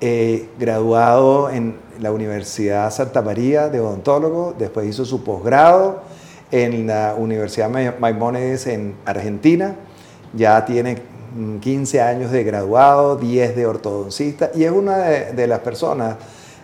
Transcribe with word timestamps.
eh, 0.00 0.48
graduado 0.58 1.50
en 1.50 1.76
la 2.00 2.12
Universidad 2.12 2.90
Santa 2.92 3.20
María 3.20 3.68
de 3.68 3.80
odontólogo, 3.80 4.54
después 4.56 4.86
hizo 4.86 5.04
su 5.04 5.24
posgrado 5.24 6.02
en 6.50 6.86
la 6.86 7.14
Universidad 7.18 7.68
Maimónides 7.98 8.66
en 8.68 8.94
Argentina, 9.04 9.74
ya 10.32 10.64
tiene 10.64 10.98
15 11.60 12.00
años 12.00 12.30
de 12.30 12.44
graduado, 12.44 13.16
10 13.16 13.56
de 13.56 13.66
ortodoncista 13.66 14.50
y 14.54 14.64
es 14.64 14.70
una 14.70 14.98
de, 14.98 15.46
las 15.46 15.60
personas 15.60 16.16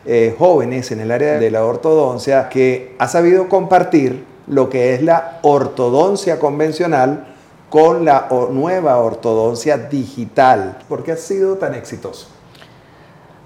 eh, 0.07 0.35
jóvenes 0.39 0.91
en 0.93 1.01
el 1.01 1.11
área 1.11 1.39
de 1.39 1.51
la 1.51 1.65
ortodoncia 1.65 2.49
que 2.49 2.95
ha 2.99 3.09
sabido 3.09 3.49
compartir 3.49 4.25
lo 4.47 4.69
que 4.69 4.95
es 4.95 5.03
la 5.03 5.41
ortodoncia 5.43 6.39
convencional 6.39 7.35
con 7.69 8.05
la 8.05 8.29
nueva 8.51 8.99
ortodoncia 8.99 9.77
digital. 9.77 10.79
¿Por 10.89 11.03
qué 11.03 11.13
ha 11.13 11.17
sido 11.17 11.57
tan 11.57 11.75
exitoso? 11.75 12.34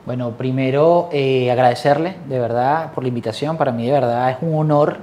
Bueno, 0.08 0.30
primero 0.38 1.10
eh, 1.12 1.50
agradecerle 1.50 2.16
de 2.30 2.38
verdad 2.38 2.94
por 2.94 3.04
la 3.04 3.08
invitación. 3.08 3.58
Para 3.58 3.72
mí 3.72 3.84
de 3.84 3.92
verdad 3.92 4.30
es 4.30 4.38
un 4.40 4.54
honor 4.54 4.96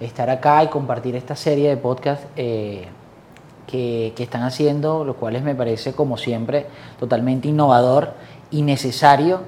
estar 0.00 0.28
acá 0.28 0.62
y 0.62 0.66
compartir 0.66 1.16
esta 1.16 1.34
serie 1.34 1.70
de 1.70 1.78
podcasts 1.78 2.26
eh, 2.36 2.84
que, 3.66 4.12
están 4.18 4.42
haciendo, 4.42 5.02
lo 5.02 5.14
cual 5.14 5.42
me 5.42 5.54
parece 5.54 5.94
como 5.94 6.18
siempre 6.18 6.66
totalmente 7.00 7.48
innovador 7.48 8.12
y 8.50 8.60
necesario 8.60 9.40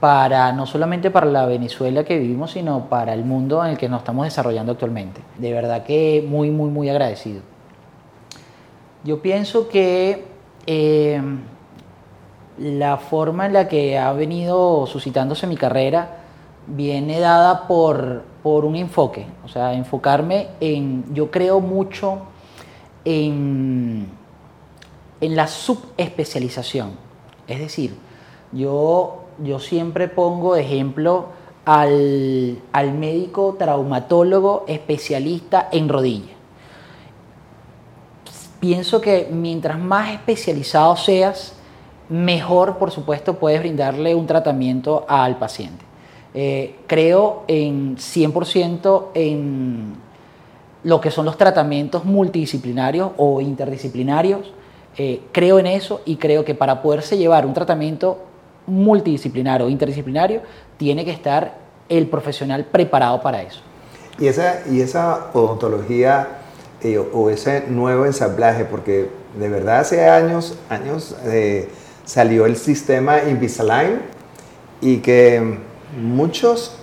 para 0.00 0.50
no 0.52 0.64
solamente 0.64 1.10
para 1.10 1.26
la 1.26 1.44
Venezuela 1.44 2.04
que 2.04 2.18
vivimos, 2.18 2.52
sino 2.52 2.88
para 2.88 3.12
el 3.12 3.26
mundo 3.26 3.62
en 3.62 3.72
el 3.72 3.76
que 3.76 3.90
nos 3.90 3.98
estamos 3.98 4.24
desarrollando 4.24 4.72
actualmente. 4.72 5.20
De 5.36 5.52
verdad 5.52 5.82
que 5.84 6.24
muy, 6.26 6.50
muy, 6.50 6.70
muy 6.70 6.88
agradecido. 6.88 7.42
Yo 9.04 9.20
pienso 9.20 9.68
que 9.68 10.24
eh, 10.66 11.20
la 12.58 12.96
forma 12.96 13.46
en 13.46 13.52
la 13.52 13.68
que 13.68 13.98
ha 13.98 14.12
venido 14.12 14.86
suscitándose 14.86 15.46
mi 15.46 15.56
carrera 15.56 16.18
viene 16.66 17.20
dada 17.20 17.66
por, 17.66 18.24
un 18.42 18.76
enfoque, 18.76 19.26
o 19.44 19.48
sea, 19.48 19.74
enfocarme 19.74 20.48
en, 20.58 21.04
yo 21.12 21.30
creo 21.30 21.60
mucho 21.60 22.20
en, 23.04 24.08
en 25.20 25.36
la 25.36 25.46
subespecialización, 25.46 26.92
es 27.46 27.58
decir, 27.58 27.94
yo, 28.52 29.24
yo 29.42 29.60
siempre 29.60 30.08
pongo 30.08 30.56
ejemplo 30.56 31.26
al, 31.66 32.58
al 32.72 32.94
médico 32.94 33.56
traumatólogo 33.58 34.64
especialista 34.66 35.68
en 35.70 35.90
rodilla. 35.90 36.32
Pienso 38.60 39.02
que 39.02 39.28
mientras 39.30 39.78
más 39.78 40.12
especializado 40.12 40.96
seas, 40.96 41.57
mejor, 42.08 42.78
por 42.78 42.90
supuesto, 42.90 43.34
puedes 43.34 43.60
brindarle 43.60 44.14
un 44.14 44.26
tratamiento 44.26 45.04
al 45.08 45.38
paciente. 45.38 45.84
Eh, 46.34 46.76
creo 46.86 47.44
en 47.48 47.96
100% 47.96 49.08
en 49.14 49.94
lo 50.84 51.00
que 51.00 51.10
son 51.10 51.24
los 51.24 51.36
tratamientos 51.36 52.04
multidisciplinarios 52.04 53.10
o 53.16 53.40
interdisciplinarios. 53.40 54.52
Eh, 54.96 55.22
creo 55.32 55.58
en 55.58 55.66
eso 55.66 56.00
y 56.04 56.16
creo 56.16 56.44
que 56.44 56.54
para 56.54 56.82
poderse 56.82 57.16
llevar 57.16 57.46
un 57.46 57.54
tratamiento 57.54 58.18
multidisciplinario 58.66 59.66
o 59.66 59.70
interdisciplinario, 59.70 60.42
tiene 60.76 61.04
que 61.04 61.10
estar 61.10 61.54
el 61.88 62.06
profesional 62.06 62.64
preparado 62.66 63.20
para 63.22 63.42
eso. 63.42 63.60
Y 64.18 64.26
esa, 64.26 64.62
y 64.70 64.80
esa 64.80 65.30
odontología 65.32 66.28
eh, 66.82 66.98
o 66.98 67.30
ese 67.30 67.64
nuevo 67.68 68.04
ensamblaje, 68.04 68.64
porque 68.64 69.10
de 69.38 69.48
verdad 69.48 69.80
hace 69.80 70.08
años, 70.08 70.58
años 70.68 71.16
salió 72.08 72.46
el 72.46 72.56
sistema 72.56 73.18
Invisalign 73.28 74.00
y 74.80 74.96
que 74.98 75.58
muchos 76.00 76.74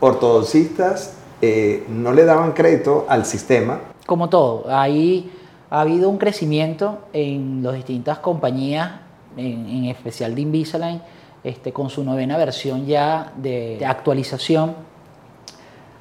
ortodoncistas 0.00 1.18
eh, 1.42 1.84
no 1.90 2.14
le 2.14 2.24
daban 2.24 2.52
crédito 2.52 3.04
al 3.06 3.26
sistema. 3.26 3.80
Como 4.06 4.30
todo, 4.30 4.64
ahí 4.70 5.30
ha 5.68 5.82
habido 5.82 6.08
un 6.08 6.16
crecimiento 6.16 7.00
en 7.12 7.62
las 7.62 7.74
distintas 7.74 8.20
compañías, 8.20 8.92
en, 9.36 9.84
especial 9.84 10.34
de 10.34 10.40
Invisalign, 10.40 11.02
este, 11.44 11.74
con 11.74 11.90
su 11.90 12.02
novena 12.02 12.38
versión 12.38 12.86
ya 12.86 13.34
de, 13.36 13.84
actualización. 13.86 14.74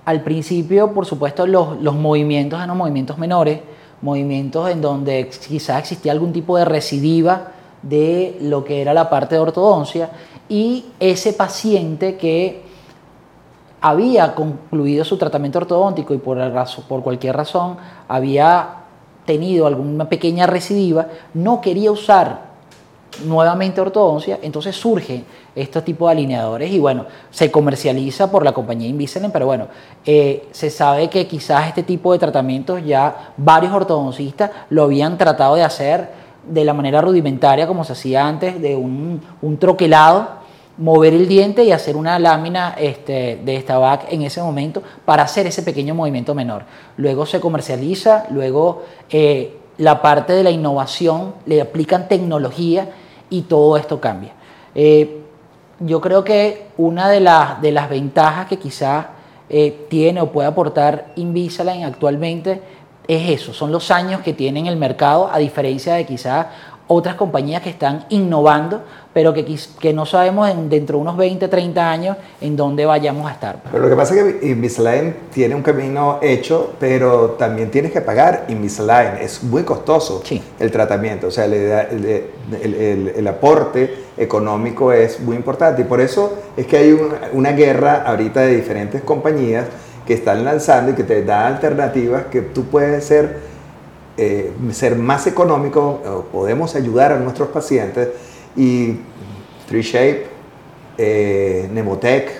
Al 0.06 0.24
principio, 0.24 0.94
por 0.94 1.06
supuesto, 1.06 1.46
los, 1.46 1.82
los 1.82 1.96
movimientos 1.96 2.64
eran 2.64 2.78
movimientos 2.78 3.18
menores, 3.18 3.60
movimientos 4.02 4.70
en 4.70 4.80
donde 4.80 5.30
quizás 5.50 5.80
existía 5.80 6.14
algún 6.14 6.32
tipo 6.32 6.58
de 6.58 6.64
recidiva 6.64 7.59
de 7.82 8.38
lo 8.42 8.64
que 8.64 8.82
era 8.82 8.94
la 8.94 9.10
parte 9.10 9.36
de 9.36 9.42
ortodoncia 9.42 10.10
y 10.48 10.86
ese 11.00 11.34
paciente 11.34 12.18
que 12.18 12.64
había 13.82 14.36
concluido 14.36 15.06
su 15.06 15.18
tratamiento 15.18 15.60
ortodóntico 15.60 16.14
y 16.14 16.18
por, 16.18 16.38
por 16.88 17.04
cualquier 17.04 17.36
razón 17.36 17.78
había 18.08 18.80
tenido 19.26 19.68
alguna 19.68 20.10
pequeña 20.10 20.48
recidiva, 20.48 21.08
no 21.34 21.62
quería 21.62 21.92
usar 21.92 22.50
nuevamente 23.26 23.82
ortodoncia, 23.82 24.40
entonces 24.42 24.76
surge 24.76 25.24
este 25.56 25.82
tipo 25.82 26.06
de 26.06 26.14
alineadores 26.14 26.72
y 26.72 26.80
bueno, 26.80 27.06
se 27.32 27.52
comercializa 27.52 28.32
por 28.32 28.44
la 28.44 28.54
compañía 28.54 28.88
Invisalign, 28.88 29.32
pero 29.32 29.46
bueno, 29.46 29.68
eh, 30.06 30.48
se 30.52 30.70
sabe 30.70 31.10
que 31.10 31.28
quizás 31.28 31.68
este 31.68 31.84
tipo 31.84 32.14
de 32.14 32.20
tratamientos 32.20 32.84
ya 32.86 33.34
varios 33.38 33.74
ortodoncistas 33.74 34.52
lo 34.70 34.84
habían 34.84 35.18
tratado 35.18 35.56
de 35.56 35.64
hacer 35.64 36.10
de 36.48 36.64
la 36.66 36.74
manera 36.74 37.02
rudimentaria 37.02 37.68
como 37.68 37.84
se 37.84 37.94
hacía 37.94 38.28
antes, 38.28 38.62
de 38.62 38.76
un, 38.76 39.22
troquelado, 39.60 40.40
mover 40.78 41.14
el 41.14 41.28
diente 41.28 41.64
y 41.64 41.72
hacer 41.72 41.98
una 41.98 42.18
lámina 42.20 42.76
este, 42.78 43.40
de 43.44 43.56
esta 43.56 43.78
vac 43.78 44.06
en 44.12 44.22
ese 44.22 44.42
momento 44.42 44.82
para 45.06 45.24
hacer 45.24 45.46
ese 45.48 45.64
pequeño 45.64 45.94
movimiento 45.94 46.34
menor. 46.34 46.64
Luego 46.98 47.26
se 47.26 47.40
comercializa, 47.40 48.26
luego 48.32 48.84
eh, 49.10 49.58
la 49.78 50.02
parte 50.02 50.34
de 50.34 50.44
la 50.44 50.52
innovación, 50.52 51.34
le 51.46 51.62
aplican 51.62 52.08
tecnología 52.08 52.90
y 53.30 53.44
todo 53.44 53.78
esto 53.78 54.00
cambia. 54.00 54.34
Eh, 54.76 55.22
yo 55.80 56.02
creo 56.02 56.24
que 56.24 56.68
una 56.78 57.10
de, 57.10 57.20
las 57.20 57.62
de 57.62 57.72
las 57.72 57.90
ventajas 57.90 58.48
que 58.48 58.58
quizás 58.58 59.06
eh, 59.50 59.88
tiene 59.90 60.22
o 60.22 60.32
puede 60.32 60.48
aportar 60.48 61.14
Invisalign 61.16 61.84
actualmente 61.84 62.62
es 63.10 63.42
eso, 63.42 63.54
son 63.54 63.72
los 63.72 63.90
años 63.90 64.22
que 64.22 64.34
tienen 64.34 64.68
el 64.68 64.78
mercado, 64.78 65.32
a 65.34 65.40
diferencia 65.40 65.96
de 65.96 66.06
quizás 66.06 66.46
otras 66.86 67.16
compañías 67.16 67.64
que 67.64 67.72
están 67.72 68.06
innovando, 68.10 68.84
pero 69.14 69.34
que, 69.34 69.58
que 69.80 69.94
no 69.94 70.06
sabemos 70.06 70.48
dentro 70.70 70.98
de 70.98 71.02
unos 71.02 71.18
20, 71.18 71.48
30 71.48 71.92
años 71.92 72.18
en 72.40 72.56
dónde 72.56 72.86
vayamos 72.86 73.28
a 73.28 73.34
estar. 73.34 73.64
Pero 73.72 73.84
lo 73.84 73.90
que 73.90 73.96
pasa 73.96 74.16
es 74.16 74.36
que 74.36 74.48
Invisalign 74.48 75.16
tiene 75.34 75.56
un 75.56 75.64
camino 75.64 76.20
hecho, 76.22 76.74
pero 76.80 77.32
también 77.32 77.72
tienes 77.72 77.92
que 77.92 78.02
pagar 78.02 78.46
Invisalign. 78.48 79.18
Es 79.22 79.44
muy 79.44 79.64
costoso 79.64 80.22
el 80.60 80.72
tratamiento, 80.72 81.28
o 81.28 81.32
sea, 81.32 81.46
el, 81.46 81.54
el, 81.54 83.14
el, 83.16 83.28
aporte 83.28 84.06
económico 84.18 84.92
es 84.92 85.20
muy 85.20 85.36
importante. 85.36 85.82
Y 85.82 85.86
por 85.86 86.00
eso 86.00 86.34
es 86.56 86.68
que 86.68 86.78
hay 86.78 86.92
una, 86.92 87.30
una 87.34 87.52
guerra 87.54 88.04
ahorita 88.06 88.42
de 88.42 88.56
diferentes 88.56 89.02
compañías 89.02 89.66
que 90.10 90.16
están 90.16 90.44
lanzando 90.44 90.92
y 90.92 90.96
que 90.96 91.04
te 91.04 91.24
da 91.24 91.46
alternativas 91.46 92.24
que 92.32 92.42
tú 92.42 92.64
puedes 92.64 93.04
ser, 93.04 93.38
eh, 94.18 94.52
ser 94.72 94.96
más 94.96 95.28
económico, 95.28 96.26
podemos 96.32 96.74
ayudar 96.74 97.12
a 97.12 97.20
nuestros 97.20 97.50
pacientes 97.50 98.10
y 98.56 98.96
3Shape, 99.70 100.24
eh, 100.98 101.70
Nemotech, 101.72 102.32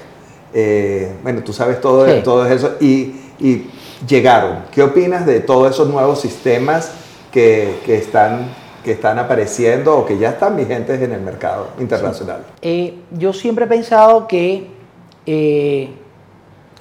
eh, 0.52 1.12
bueno, 1.22 1.44
tú 1.44 1.54
sabes 1.54 1.80
todo, 1.80 2.12
todo 2.24 2.48
eso 2.48 2.74
y, 2.80 3.14
y, 3.40 3.70
llegaron. 4.08 4.64
¿Qué 4.72 4.82
opinas 4.82 5.28
de 5.28 5.40
todos 5.40 5.70
esos 5.70 5.90
nuevos 5.90 6.20
sistemas 6.20 6.92
que, 7.32 7.76
que, 7.86 7.98
están, 7.98 8.48
que 8.84 8.94
están 8.94 9.20
apareciendo 9.20 9.96
o 9.96 10.08
que 10.08 10.18
ya 10.18 10.30
están 10.30 10.58
vigentes 10.58 11.00
en 11.04 11.12
el 11.12 11.22
mercado 11.22 11.68
internacional? 11.80 12.46
yo 13.12 13.32
siempre 13.32 13.66
he 13.66 13.68
pensado 13.68 14.28
que 14.28 14.80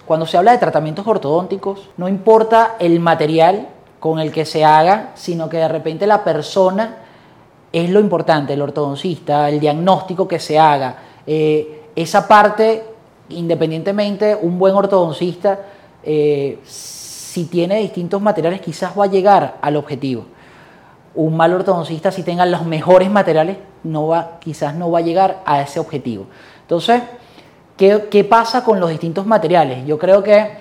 cuando 0.08 0.26
se 0.26 0.38
habla 0.38 0.52
de 0.52 0.58
tratamientos 0.58 1.06
ortodónticos, 1.06 1.90
no 1.98 2.08
importa 2.08 2.76
el 2.78 2.98
material 2.98 3.68
con 4.00 4.18
el 4.18 4.32
que 4.32 4.46
se 4.46 4.64
haga, 4.64 5.10
sino 5.14 5.50
que 5.50 5.58
de 5.58 5.68
repente 5.68 6.06
la 6.06 6.24
persona 6.24 6.96
es 7.70 7.90
lo 7.90 8.00
importante, 8.00 8.54
el 8.54 8.62
ortodoncista, 8.62 9.50
el 9.50 9.60
diagnóstico 9.60 10.26
que 10.26 10.38
se 10.38 10.58
haga, 10.58 10.96
eh, 11.26 11.90
esa 11.94 12.26
parte, 12.26 12.84
independientemente, 13.28 14.34
un 14.34 14.58
buen 14.58 14.74
ortodoncista, 14.74 15.60
eh, 16.02 16.58
si 16.64 17.44
tiene 17.44 17.80
distintos 17.80 18.22
materiales, 18.22 18.62
quizás 18.62 18.98
va 18.98 19.04
a 19.04 19.08
llegar 19.08 19.58
al 19.60 19.76
objetivo. 19.76 20.24
Un 21.16 21.36
mal 21.36 21.52
ortodoncista, 21.52 22.10
si 22.10 22.22
tenga 22.22 22.46
los 22.46 22.64
mejores 22.64 23.10
materiales, 23.10 23.58
quizás 24.40 24.74
no 24.74 24.90
va 24.90 24.98
a 25.00 25.02
llegar 25.02 25.42
a 25.44 25.60
ese 25.60 25.80
objetivo. 25.80 26.26
Entonces, 26.62 27.02
¿qué, 27.78 28.08
¿qué 28.10 28.24
pasa 28.24 28.62
con 28.62 28.78
los 28.78 28.90
distintos 28.90 29.24
materiales? 29.24 29.86
Yo 29.86 29.98
creo 29.98 30.22
que 30.22 30.58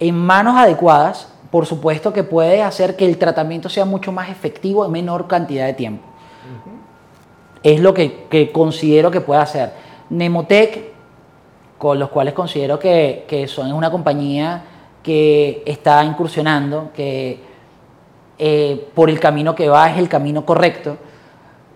en 0.00 0.14
manos 0.14 0.56
adecuadas, 0.56 1.28
por 1.50 1.66
supuesto 1.66 2.14
que 2.14 2.24
puede 2.24 2.62
hacer 2.62 2.96
que 2.96 3.04
el 3.04 3.18
tratamiento 3.18 3.68
sea 3.68 3.84
mucho 3.84 4.12
más 4.12 4.30
efectivo 4.30 4.86
en 4.86 4.92
menor 4.92 5.26
cantidad 5.26 5.66
de 5.66 5.74
tiempo. 5.74 6.04
Es 7.62 7.80
lo 7.80 7.92
que, 7.92 8.26
que, 8.30 8.52
considero 8.52 9.10
que 9.10 9.20
puede 9.20 9.40
hacer. 9.40 9.72
Nemotec, 10.08 10.92
con 11.78 11.98
los 11.98 12.08
cuales 12.10 12.32
considero 12.32 12.78
que, 12.78 13.24
que 13.28 13.48
son 13.48 13.72
una 13.72 13.90
compañía 13.90 14.62
que 15.02 15.62
está 15.66 16.04
incursionando, 16.04 16.90
que 16.94 17.40
eh, 18.38 18.88
por 18.94 19.08
el 19.08 19.18
camino 19.18 19.54
que 19.54 19.68
va 19.68 19.90
es 19.90 19.98
el 19.98 20.08
camino 20.08 20.44
correcto. 20.44 20.96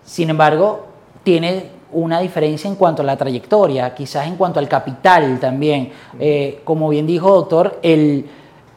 Sin 0.03 0.29
embargo, 0.29 0.87
tiene 1.23 1.69
una 1.93 2.19
diferencia 2.19 2.67
en 2.67 2.75
cuanto 2.75 3.01
a 3.01 3.05
la 3.05 3.17
trayectoria, 3.17 3.93
quizás 3.93 4.27
en 4.27 4.35
cuanto 4.35 4.59
al 4.59 4.67
capital 4.67 5.39
también. 5.39 5.91
Eh, 6.19 6.61
como 6.63 6.89
bien 6.89 7.05
dijo 7.05 7.33
doctor, 7.33 7.79
el 7.81 8.25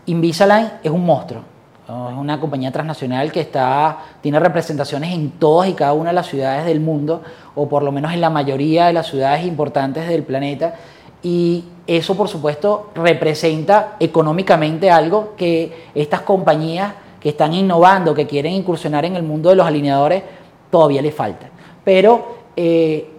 Invisalign 0.07 0.73
es 0.83 0.91
un 0.91 1.05
monstruo. 1.05 1.43
Es 1.87 2.19
una 2.19 2.41
compañía 2.41 2.73
transnacional 2.73 3.31
que 3.31 3.41
está, 3.41 3.99
tiene 4.23 4.41
representaciones 4.41 5.13
en 5.13 5.33
todas 5.33 5.69
y 5.69 5.75
cada 5.75 5.93
una 5.93 6.11
de 6.11 6.15
las 6.15 6.27
ciudades 6.27 6.65
del 6.65 6.81
mundo, 6.81 7.23
o 7.55 7.69
por 7.69 7.83
lo 7.83 7.93
menos 7.93 8.13
en 8.15 8.23
la 8.23 8.31
mayoría 8.31 8.87
de 8.87 8.95
las 8.95 9.09
ciudades 9.09 9.45
importantes 9.45 10.09
del 10.09 10.23
planeta. 10.23 10.77
Y 11.23 11.65
eso, 11.87 12.17
por 12.17 12.29
supuesto, 12.29 12.91
representa 12.95 13.97
económicamente 14.01 14.91
algo 14.91 15.35
que 15.37 15.89
estas 15.95 16.23
compañías 16.23 16.95
que 17.21 17.31
están 17.31 17.53
innovando, 17.53 18.15
que 18.15 18.27
quieren 18.27 18.55
incursionar 18.55 19.05
en 19.05 19.17
el 19.17 19.23
mundo 19.23 19.51
de 19.51 19.57
los 19.57 19.67
alineadores, 19.67 20.23
todavía 20.71 21.03
les 21.03 21.15
falta. 21.15 21.49
Pero 21.85 22.44
eh, 22.57 23.11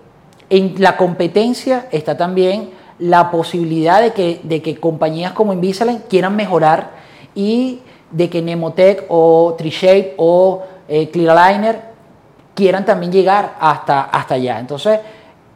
en 0.49 0.75
la 0.77 0.97
competencia 0.97 1.87
está 1.91 2.17
también 2.17 2.69
la 2.99 3.31
posibilidad 3.31 4.01
de 4.01 4.13
que, 4.13 4.39
de 4.43 4.61
que 4.61 4.77
compañías 4.77 5.33
como 5.33 5.53
Invisalign 5.53 6.03
quieran 6.07 6.35
mejorar 6.35 6.91
y 7.33 7.79
de 8.11 8.29
que 8.29 8.41
Nemotec 8.41 9.05
o 9.09 9.55
Trishape 9.57 10.13
o 10.17 10.63
eh, 10.87 11.09
Clear 11.09 11.37
Aligner 11.37 11.81
quieran 12.53 12.85
también 12.85 13.11
llegar 13.11 13.55
hasta, 13.59 14.03
hasta 14.03 14.35
allá. 14.35 14.59
Entonces, 14.59 14.99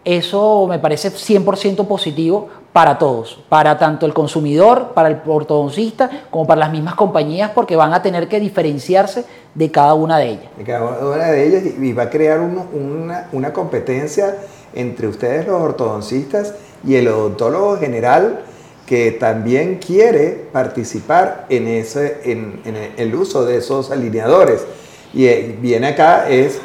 eso 0.03 0.67
me 0.67 0.79
parece 0.79 1.11
100% 1.11 1.87
positivo 1.87 2.49
para 2.73 2.99
todos, 2.99 3.43
para 3.49 3.77
tanto 3.79 4.05
el 4.05 4.13
consumidor, 4.13 4.89
para 4.93 5.09
el 5.09 5.21
ortodoncista, 5.25 6.09
como 6.29 6.45
para 6.45 6.59
las 6.59 6.71
mismas 6.71 6.95
compañías, 6.95 7.51
porque 7.53 7.75
van 7.75 7.93
a 7.93 8.01
tener 8.01 8.27
que 8.27 8.39
diferenciarse 8.39 9.25
de 9.55 9.71
cada 9.71 9.95
una 9.95 10.17
de 10.17 10.29
ellas. 10.29 10.45
De 10.57 10.63
cada 10.63 10.85
una 10.85 11.25
de 11.25 11.47
ellas 11.47 11.63
y 11.79 11.93
va 11.93 12.03
a 12.03 12.09
crear 12.09 12.39
una, 12.39 13.27
una, 13.31 13.53
competencia 13.53 14.35
entre 14.73 15.07
ustedes 15.07 15.47
los 15.47 15.59
ortodoncistas 15.59 16.53
y 16.85 16.95
el 16.95 17.07
odontólogo 17.07 17.77
general 17.77 18.41
que 18.85 19.11
también 19.11 19.79
quiere 19.79 20.47
participar 20.51 21.45
en, 21.49 21.67
ese, 21.67 22.21
en, 22.23 22.61
en 22.65 22.75
el 22.97 23.15
uso 23.15 23.45
de 23.45 23.57
esos 23.57 23.91
alineadores. 23.91 24.65
Y 25.13 25.27
viene 25.27 25.87
acá 25.87 26.29
es 26.29 26.59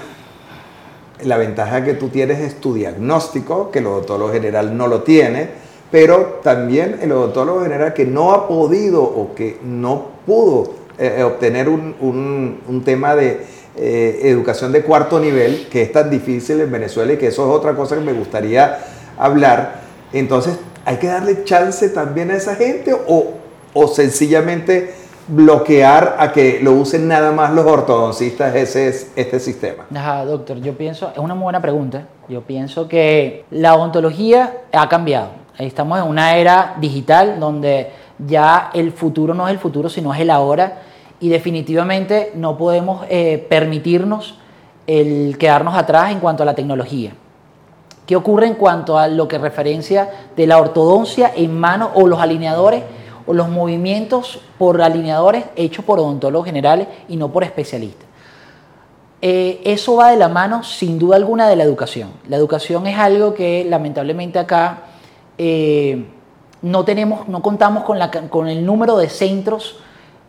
la 1.23 1.37
ventaja 1.37 1.85
que 1.85 1.95
tú 1.95 2.09
tienes 2.09 2.41
es 2.41 2.61
tu 2.61 2.75
diagnóstico, 2.75 3.71
que 3.71 3.79
el 3.79 3.87
odontólogo 3.87 4.33
general 4.33 4.77
no 4.77 4.87
lo 4.87 5.03
tiene, 5.03 5.65
pero 5.95 6.41
también 6.43 6.99
el 7.03 7.13
odontólogo 7.13 7.63
general 7.63 7.95
que 7.95 8.05
no 8.05 8.33
ha 8.33 8.49
podido 8.49 9.01
o 9.01 9.33
que 9.33 9.61
no 9.63 10.09
pudo 10.27 10.75
eh, 10.99 11.23
obtener 11.23 11.69
un, 11.69 12.83
tema 12.85 13.15
de 13.15 13.47
eh, 13.77 14.23
educación 14.25 14.73
de 14.73 14.83
cuarto 14.83 15.21
nivel, 15.21 15.69
que 15.71 15.83
es 15.83 15.93
tan 15.93 16.11
difícil 16.11 16.61
en 16.61 16.73
Venezuela 16.73 17.13
y 17.13 17.17
que 17.17 17.29
eso 17.29 17.49
es 17.49 17.57
otra 17.57 17.77
cosa 17.77 17.95
que 17.95 18.01
me 18.01 18.13
gustaría 18.13 18.81
hablar. 19.17 19.83
Entonces, 20.13 20.59
¿hay 20.85 20.97
que 20.97 21.07
darle 21.07 21.45
chance 21.45 21.89
también 21.91 22.33
a 22.33 22.39
esa 22.39 22.57
gente 22.57 22.93
o, 23.07 23.87
sencillamente 23.87 24.95
bloquear 25.29 26.17
a 26.19 26.33
que 26.33 26.59
lo 26.61 26.73
usen 26.73 27.07
nada 27.07 27.31
más 27.31 27.53
los 27.53 27.67
ortodoncistas 27.67 28.53
ese 28.57 28.89
es 28.89 29.13
este 29.15 29.39
sistema? 29.39 29.87
Ajá, 29.95 30.25
doctor, 30.25 30.57
yo 30.57 30.77
pienso, 30.77 31.13
es 31.13 31.19
una 31.19 31.37
muy 31.37 31.45
buena 31.45 31.63
pregunta. 31.63 32.09
Yo 32.29 32.41
pienso 32.41 32.89
que 32.89 33.45
la 33.53 33.77
odontología 33.77 34.57
ha 34.73 34.89
cambiado 34.89 35.44
Estamos 35.59 36.01
en 36.01 36.09
una 36.09 36.37
era 36.37 36.75
digital 36.81 37.39
donde 37.39 37.91
ya 38.19 38.71
el 38.75 38.93
futuro 38.93 39.35
no 39.35 39.47
es 39.47 39.53
el 39.53 39.61
futuro, 39.61 39.89
sino 39.89 40.13
es 40.13 40.21
el 40.21 40.31
ahora. 40.31 40.83
Y 41.21 41.29
definitivamente 41.29 42.33
no 42.35 42.57
podemos 42.59 43.07
eh, 43.09 43.47
permitirnos 43.49 44.37
el 44.87 45.39
quedarnos 45.39 45.75
atrás 45.75 46.11
en 46.11 46.21
cuanto 46.21 46.43
a 46.43 46.47
la 46.47 46.55
tecnología. 46.55 47.13
¿Qué 48.07 48.17
ocurre 48.17 48.47
en 48.47 48.55
cuanto 48.55 48.99
a 48.99 49.09
lo 49.09 49.29
que 49.29 49.39
referencia 49.39 50.11
de 50.37 50.47
la 50.47 50.59
ortodoncia 50.59 51.33
en 51.35 51.59
mano 51.59 51.91
o 51.95 52.07
los 52.07 52.21
alineadores 52.21 52.83
o 53.27 53.33
los 53.33 53.49
movimientos 53.49 54.41
por 54.59 54.83
alineadores 54.83 55.45
hechos 55.57 55.85
por 55.85 55.99
odontólogos 55.99 56.47
generales 56.47 56.89
y 57.09 57.17
no 57.17 57.33
por 57.33 57.45
especialistas? 57.45 58.07
Eh, 59.23 59.63
eso 59.65 59.97
va 59.97 60.11
de 60.11 60.19
la 60.19 60.29
mano 60.29 60.65
sin 60.65 60.99
duda 60.99 61.17
alguna 61.17 61.49
de 61.49 61.57
la 61.57 61.65
educación. 61.65 62.11
La 62.29 62.37
educación 62.37 62.87
es 62.87 62.99
algo 62.99 63.33
que 63.33 63.65
lamentablemente 63.65 64.39
acá 64.39 64.83
eh, 65.39 66.05
no, 66.63 66.85
tenemos, 66.85 67.29
no 67.29 67.43
contamos 67.43 67.85
con, 67.85 67.99
la, 67.99 68.11
con, 68.11 68.49
el 68.49 68.65
número 68.65 68.97
de 68.97 69.09
centros 69.09 69.77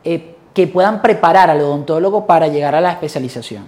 eh, 0.04 0.36
que 0.54 0.68
puedan 0.68 1.02
preparar 1.02 1.50
al 1.50 1.62
odontólogo 1.62 2.26
para 2.26 2.48
llegar 2.48 2.76
a 2.76 2.82
la 2.82 2.92
especialización. 2.92 3.64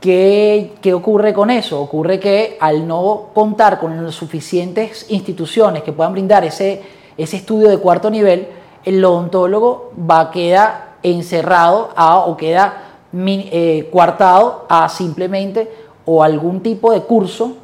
¿Qué, 0.00 0.72
¿Qué, 0.82 0.94
ocurre 0.94 1.32
con 1.32 1.50
eso? 1.50 1.80
Ocurre 1.80 2.18
que 2.18 2.56
al 2.60 2.88
no 2.88 3.28
contar 3.32 3.78
con 3.78 4.04
las 4.04 4.14
suficientes 4.14 5.06
instituciones 5.10 5.82
que 5.82 5.92
puedan 5.92 6.12
brindar 6.12 6.44
ese, 6.44 6.82
ese 7.16 7.36
estudio 7.36 7.68
de 7.68 7.78
cuarto 7.78 8.10
nivel, 8.10 8.48
el 8.84 9.04
odontólogo 9.04 9.92
va 10.10 10.20
a 10.20 10.30
quedar 10.30 10.96
encerrado 11.04 11.90
a, 11.94 12.18
o 12.18 12.36
queda 12.36 12.98
eh, 13.14 13.88
coartado 13.92 14.66
a 14.68 14.88
simplemente 14.88 15.70
o 16.04 16.22
algún 16.22 16.62
tipo 16.62 16.92
de 16.92 17.02
curso 17.02 17.56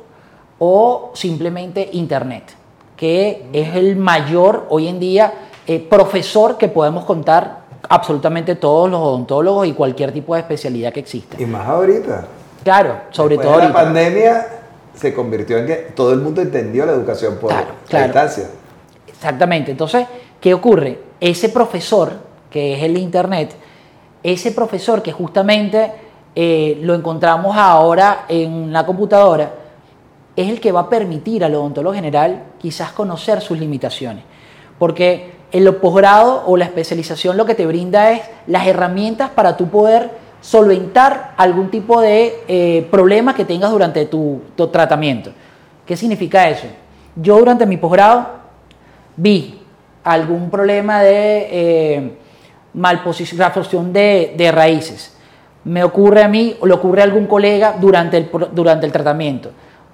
o 0.59 1.11
simplemente 1.15 1.89
internet 1.93 2.58
que 2.99 3.47
es 3.52 3.75
el 3.76 3.97
mayor 3.97 4.67
hoy 4.69 4.88
en 4.88 4.99
día 5.00 5.33
eh, 5.67 5.78
profesor 5.88 6.59
que 6.59 6.69
podemos 6.69 7.05
contar 7.05 7.61
absolutamente 7.88 8.57
todos 8.57 8.90
los 8.90 9.00
odontólogos 9.00 9.67
y 9.67 9.73
cualquier 9.73 10.12
tipo 10.12 10.35
de 10.35 10.40
especialidad 10.40 10.93
que 10.93 11.00
exista. 11.00 11.40
Y 11.40 11.47
más 11.47 11.67
ahorita. 11.67 12.26
Claro, 12.64 12.97
sobre 13.11 13.37
Después 13.37 13.47
todo 13.49 13.59
de 13.59 13.62
ahorita. 13.67 13.78
La 13.78 13.85
pandemia 13.85 14.47
se 14.95 15.14
convirtió 15.14 15.59
en 15.59 15.67
que 15.67 15.75
todo 15.95 16.12
el 16.12 16.21
mundo 16.21 16.43
entendió 16.43 16.85
la 16.85 16.93
educación 16.93 17.37
por 17.37 17.50
Claro, 17.50 17.69
claro. 17.88 18.05
distancia. 18.07 18.45
Exactamente. 19.07 19.71
Entonces, 19.71 20.07
¿qué 20.40 20.52
ocurre? 20.52 20.99
Ese 21.21 21.49
profesor, 21.50 22.12
que 22.50 22.75
es 22.75 22.83
el 22.83 22.97
Internet, 22.97 23.55
ese 24.25 24.50
profesor 24.50 25.02
que 25.02 25.12
justamente 25.12 25.93
eh, 26.35 26.78
lo 26.83 26.95
encontramos 26.95 27.57
ahora 27.57 28.25
en 28.28 28.73
la 28.73 28.85
computadora, 28.85 29.50
es 30.38 30.49
el 30.49 30.61
que 30.61 30.71
va 30.71 30.80
a 30.83 30.88
permitir 30.88 31.45
al 31.45 31.57
odontólogo 31.57 31.97
general 31.97 32.45
quizás 32.61 32.92
conocer 32.92 33.40
sus 33.40 33.59
limitaciones. 33.59 34.23
Porque 34.78 35.33
el 35.50 35.75
posgrado 35.75 36.45
o 36.47 36.57
la 36.57 36.64
especialización 36.64 37.37
lo 37.37 37.45
que 37.45 37.57
te 37.57 37.66
brinda 37.66 38.12
es 38.12 38.23
las 38.47 38.64
herramientas 38.68 39.30
para 39.30 39.57
tú 39.57 39.68
poder 39.68 40.12
solventar 40.40 41.35
algún 41.37 41.71
tipo 41.71 42.00
de 42.00 42.37
eh, 42.47 42.87
problema 42.88 43.35
que 43.35 43.45
tengas 43.45 43.73
durante 43.73 44.07
tu, 44.07 44.40
tratamiento. 44.71 45.33
¿Qué 45.85 45.97
significa 45.97 46.49
eso? 46.49 46.68
Yo 47.16 47.37
durante 47.37 47.66
mi 47.66 47.76
posgrado 47.76 48.28
vi 49.16 49.61
algún 50.04 50.50
problema 50.50 51.02
de 51.02 51.49
eh, 51.50 52.18
malposición 52.75 53.92
de, 53.92 54.35
de, 54.37 54.52
raíces. 54.52 55.16
Me 55.64 55.83
ocurre 55.83 56.23
a 56.23 56.28
mí 56.28 56.57
o 56.61 56.66
le 56.66 56.75
ocurre 56.75 57.00
a 57.00 57.04
algún 57.04 57.26
colega 57.26 57.75
durante 57.80 58.16
el, 58.18 58.30
durante 58.52 58.87
el 58.87 58.92
tratamiento 58.92 59.50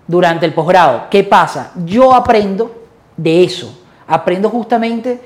durante 0.07 0.47
el 0.47 0.53
posgrado. 0.53 1.05
¿Qué 1.11 1.25
pasa? 1.25 1.73
Yo 1.85 2.15
aprendo 2.15 2.85
de 3.17 3.45
eso, 3.45 3.83
aprendo 4.07 4.51
justamente 4.51 5.21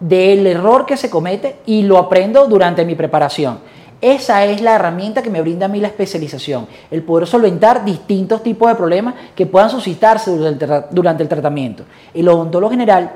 del 0.00 0.46
error 0.46 0.86
que 0.86 0.96
se 0.96 1.10
comete 1.10 1.60
y 1.66 1.82
lo 1.82 1.98
aprendo 1.98 2.46
durante 2.46 2.84
mi 2.84 2.94
preparación. 2.94 3.58
Esa 4.00 4.44
es 4.44 4.60
la 4.60 4.76
herramienta 4.76 5.22
que 5.22 5.30
me 5.30 5.40
brinda 5.40 5.66
a 5.66 5.68
mí 5.68 5.80
la 5.80 5.88
especialización, 5.88 6.68
el 6.88 7.02
poder 7.02 7.26
solventar 7.26 7.84
distintos 7.84 8.44
tipos 8.44 8.68
de 8.68 8.76
problemas 8.76 9.14
que 9.34 9.46
puedan 9.46 9.70
suscitarse 9.70 10.30
durante 10.30 11.22
el 11.24 11.28
tratamiento. 11.28 11.82
El 12.14 12.28
odontólogo 12.28 12.70
general, 12.70 13.10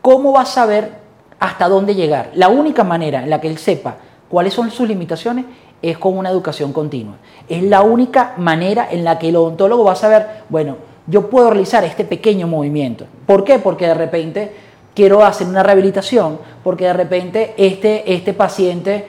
¿cómo 0.00 0.32
va 0.32 0.42
a 0.42 0.46
saber 0.46 0.92
hasta 1.40 1.68
dónde 1.68 1.96
llegar? 1.96 2.30
La 2.34 2.48
única 2.48 2.84
manera 2.84 3.24
en 3.24 3.30
la 3.30 3.40
que 3.40 3.48
él 3.48 3.58
sepa 3.58 3.96
cuáles 4.28 4.54
son 4.54 4.70
sus 4.70 4.86
limitaciones 4.86 5.46
es 5.90 5.98
con 5.98 6.16
una 6.16 6.30
educación 6.30 6.72
continua. 6.72 7.16
Es 7.48 7.62
la 7.62 7.82
única 7.82 8.34
manera 8.38 8.88
en 8.90 9.04
la 9.04 9.18
que 9.18 9.28
el 9.28 9.36
odontólogo 9.36 9.84
va 9.84 9.92
a 9.92 9.96
saber, 9.96 10.26
bueno, 10.48 10.76
yo 11.06 11.28
puedo 11.28 11.50
realizar 11.50 11.84
este 11.84 12.04
pequeño 12.04 12.46
movimiento. 12.46 13.04
¿Por 13.26 13.44
qué? 13.44 13.58
Porque 13.58 13.86
de 13.86 13.94
repente 13.94 14.52
quiero 14.94 15.22
hacer 15.22 15.46
una 15.46 15.62
rehabilitación, 15.62 16.38
porque 16.62 16.84
de 16.84 16.94
repente 16.94 17.54
este, 17.58 18.14
este 18.14 18.32
paciente, 18.32 19.04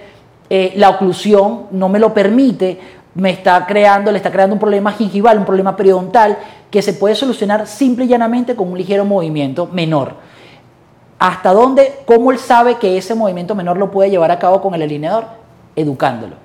eh, 0.49 0.73
la 0.75 0.89
oclusión 0.89 1.67
no 1.71 1.87
me 1.87 1.99
lo 1.99 2.13
permite, 2.13 2.77
me 3.13 3.29
está 3.29 3.65
creando, 3.65 4.11
le 4.11 4.17
está 4.17 4.31
creando 4.31 4.55
un 4.55 4.59
problema 4.59 4.91
gingival, 4.91 5.37
un 5.37 5.45
problema 5.45 5.77
periodontal, 5.77 6.37
que 6.69 6.81
se 6.81 6.93
puede 6.93 7.15
solucionar 7.15 7.67
simple 7.67 8.03
y 8.03 8.09
llanamente 8.09 8.55
con 8.55 8.69
un 8.69 8.77
ligero 8.77 9.05
movimiento 9.05 9.69
menor. 9.71 10.15
¿Hasta 11.19 11.53
dónde, 11.53 11.99
cómo 12.05 12.33
él 12.33 12.39
sabe 12.39 12.75
que 12.75 12.97
ese 12.97 13.15
movimiento 13.15 13.55
menor 13.55 13.77
lo 13.77 13.91
puede 13.91 14.09
llevar 14.09 14.31
a 14.31 14.39
cabo 14.39 14.61
con 14.61 14.73
el 14.75 14.81
alineador? 14.81 15.23
Educándolo. 15.77 16.44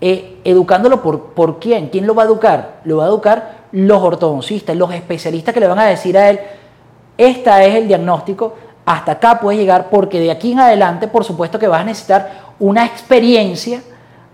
Eh, 0.00 0.40
educándolo 0.44 1.02
por, 1.02 1.28
por 1.30 1.58
quién, 1.58 1.88
quién 1.88 2.06
lo 2.06 2.14
va 2.14 2.24
a 2.24 2.26
educar, 2.26 2.80
lo 2.84 2.98
va 2.98 3.04
a 3.04 3.08
educar 3.08 3.56
los 3.72 4.02
ortodoncistas, 4.02 4.76
los 4.76 4.92
especialistas 4.92 5.54
que 5.54 5.60
le 5.60 5.68
van 5.68 5.78
a 5.78 5.86
decir 5.86 6.18
a 6.18 6.28
él, 6.28 6.38
este 7.16 7.50
es 7.66 7.74
el 7.74 7.88
diagnóstico, 7.88 8.54
hasta 8.84 9.12
acá 9.12 9.40
puedes 9.40 9.58
llegar 9.58 9.88
porque 9.90 10.20
de 10.20 10.30
aquí 10.30 10.52
en 10.52 10.60
adelante, 10.60 11.08
por 11.08 11.24
supuesto 11.24 11.58
que 11.58 11.66
vas 11.66 11.80
a 11.80 11.84
necesitar 11.84 12.54
una 12.58 12.84
experiencia 12.84 13.80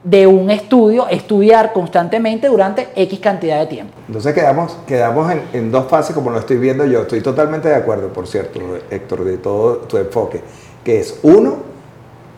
de 0.03 0.27
un 0.27 0.51
estudio, 0.51 1.07
estudiar 1.09 1.73
constantemente 1.73 2.49
durante 2.49 2.89
X 2.97 3.21
cantidad 3.21 3.61
de 3.61 3.67
tiempo. 3.67 3.95
Entonces 4.09 4.35
quedamos, 4.35 4.77
quedamos 4.87 5.33
en, 5.53 5.71
dos 5.71 5.87
fases 5.87 6.13
como 6.15 6.31
lo 6.31 6.41
estoy 6.41 6.57
viendo 6.59 6.85
yo. 6.87 7.03
Estoy 7.03 7.21
totalmente 7.21 7.69
de 7.69 7.77
acuerdo, 7.77 8.13
por 8.13 8.27
cierto, 8.27 8.61
Héctor, 8.91 9.25
de 9.25 9.39
todo 9.39 9.77
tu 9.77 9.97
enfoque, 9.97 10.43
que 10.85 10.99
es 10.99 11.21
uno, 11.23 11.59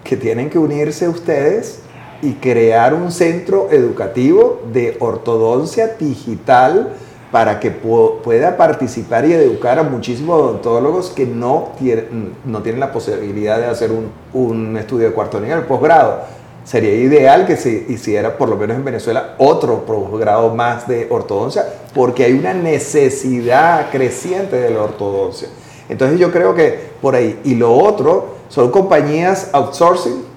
que 0.05 0.19
tienen 0.19 0.51
que 0.51 0.59
unirse 0.59 1.09
ustedes 1.09 1.81
y 2.23 2.35
crear 2.35 2.95
un 2.95 3.13
centro 3.13 3.69
educativo 3.71 4.63
de 4.73 4.97
ortodoncia 5.01 5.97
digital 5.99 6.95
para 7.31 7.59
que 7.59 7.71
pueda 7.73 8.57
participar 8.57 9.25
y 9.25 9.33
educar 9.33 9.79
a 9.79 9.83
muchísimos 9.83 10.41
odontólogos 10.41 11.11
que 11.11 11.27
no 11.27 11.73
tienen, 11.79 12.35
no 12.45 12.63
tienen 12.63 12.79
la 12.79 12.93
posibilidad 12.93 13.59
de 13.59 13.67
hacer 13.67 13.91
un, 13.91 14.13
un 14.33 14.77
estudio 14.77 15.09
de 15.09 15.15
cuarto 15.15 15.41
nivel, 15.41 15.63
posgrado. 15.63 16.21
Sería 16.63 16.95
ideal 16.95 17.45
que 17.45 17.57
se 17.57 17.87
hiciera, 17.89 18.39
por 18.39 18.49
lo 18.49 18.57
menos 18.57 18.77
en 18.77 18.85
Venezuela, 18.85 19.35
otro 19.39 19.85
posgrado 19.85 20.55
más 20.55 20.87
de 20.87 21.09
ortodoncia, 21.11 21.67
porque 21.93 22.25
hay 22.25 22.35
una 22.35 22.55
necesidad 22.55 23.91
creciente 23.91 24.57
de 24.57 24.71
la 24.71 24.83
ortodoncia. 24.83 25.49
Entonces 25.89 26.19
yo 26.19 26.31
creo 26.31 26.55
que 26.55 26.95
por 27.03 27.15
ahí. 27.15 27.41
Y 27.45 27.57
lo 27.57 27.77
otro 27.77 28.35
son 28.49 28.71
compañías 28.71 29.51
outsourcing 29.53 30.34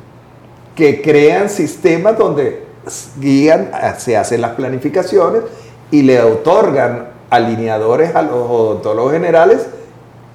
que 0.77 1.01
crean 1.01 1.49
sistemas 1.49 2.17
donde 2.19 2.63
guían, 3.19 3.71
se 3.97 4.15
hacen 4.15 4.41
las 4.41 4.51
planificaciones 4.51 5.41
y 5.89 6.03
le 6.03 6.21
otorgan 6.21 7.09
alineadores 7.31 8.15
a 8.15 8.21
los 8.21 8.49
odontólogos 8.49 9.11
generales 9.11 9.67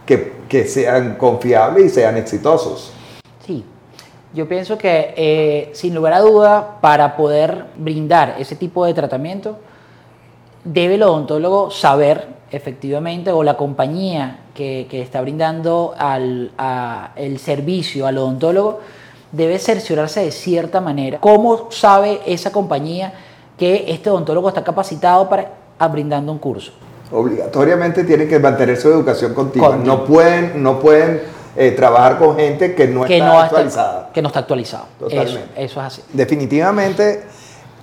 que, 0.04 0.32
que 0.48 0.66
sean 0.66 1.14
confiables 1.14 1.86
y 1.86 1.88
sean 1.88 2.16
exitosos. 2.16 2.92
Sí, 3.46 3.64
yo 4.34 4.48
pienso 4.48 4.76
que 4.76 5.14
eh, 5.16 5.70
sin 5.74 5.94
lugar 5.94 6.12
a 6.14 6.20
duda 6.20 6.78
para 6.80 7.16
poder 7.16 7.66
brindar 7.76 8.34
ese 8.40 8.56
tipo 8.56 8.84
de 8.84 8.94
tratamiento 8.94 9.58
debe 10.64 10.96
el 10.96 11.04
odontólogo 11.04 11.70
saber 11.70 12.26
efectivamente 12.50 13.30
o 13.30 13.44
la 13.44 13.56
compañía 13.56 14.40
que, 14.54 14.88
que 14.90 15.02
está 15.02 15.20
brindando 15.20 15.94
al, 15.96 16.50
el 17.14 17.38
servicio 17.38 18.08
al 18.08 18.18
odontólogo 18.18 18.80
debe 19.32 19.58
cerciorarse 19.58 20.20
de 20.20 20.30
cierta 20.30 20.80
manera. 20.80 21.18
¿Cómo 21.20 21.70
sabe 21.70 22.20
esa 22.26 22.52
compañía 22.52 23.14
que 23.58 23.86
este 23.88 24.10
odontólogo 24.10 24.48
está 24.48 24.62
capacitado 24.62 25.28
para 25.28 25.50
brindando 25.90 26.30
un 26.30 26.38
curso? 26.38 26.72
Obligatoriamente 27.10 28.04
tienen 28.04 28.28
que 28.28 28.38
mantener 28.38 28.76
su 28.76 28.88
educación 28.88 29.34
continua. 29.34 29.76
No 29.76 30.04
pueden, 30.04 30.62
no 30.62 30.78
pueden 30.78 31.22
eh, 31.56 31.72
trabajar 31.72 32.18
con 32.18 32.36
gente 32.36 32.74
que 32.74 32.86
no 32.86 33.04
está 33.04 33.42
actualizada. 33.42 34.10
que 34.12 34.22
no 34.22 34.28
está 34.28 34.40
actualizado. 34.40 34.86
Totalmente. 34.98 35.48
Eso, 35.56 35.80
es 35.80 35.86
así. 35.86 36.02
Definitivamente 36.12 37.24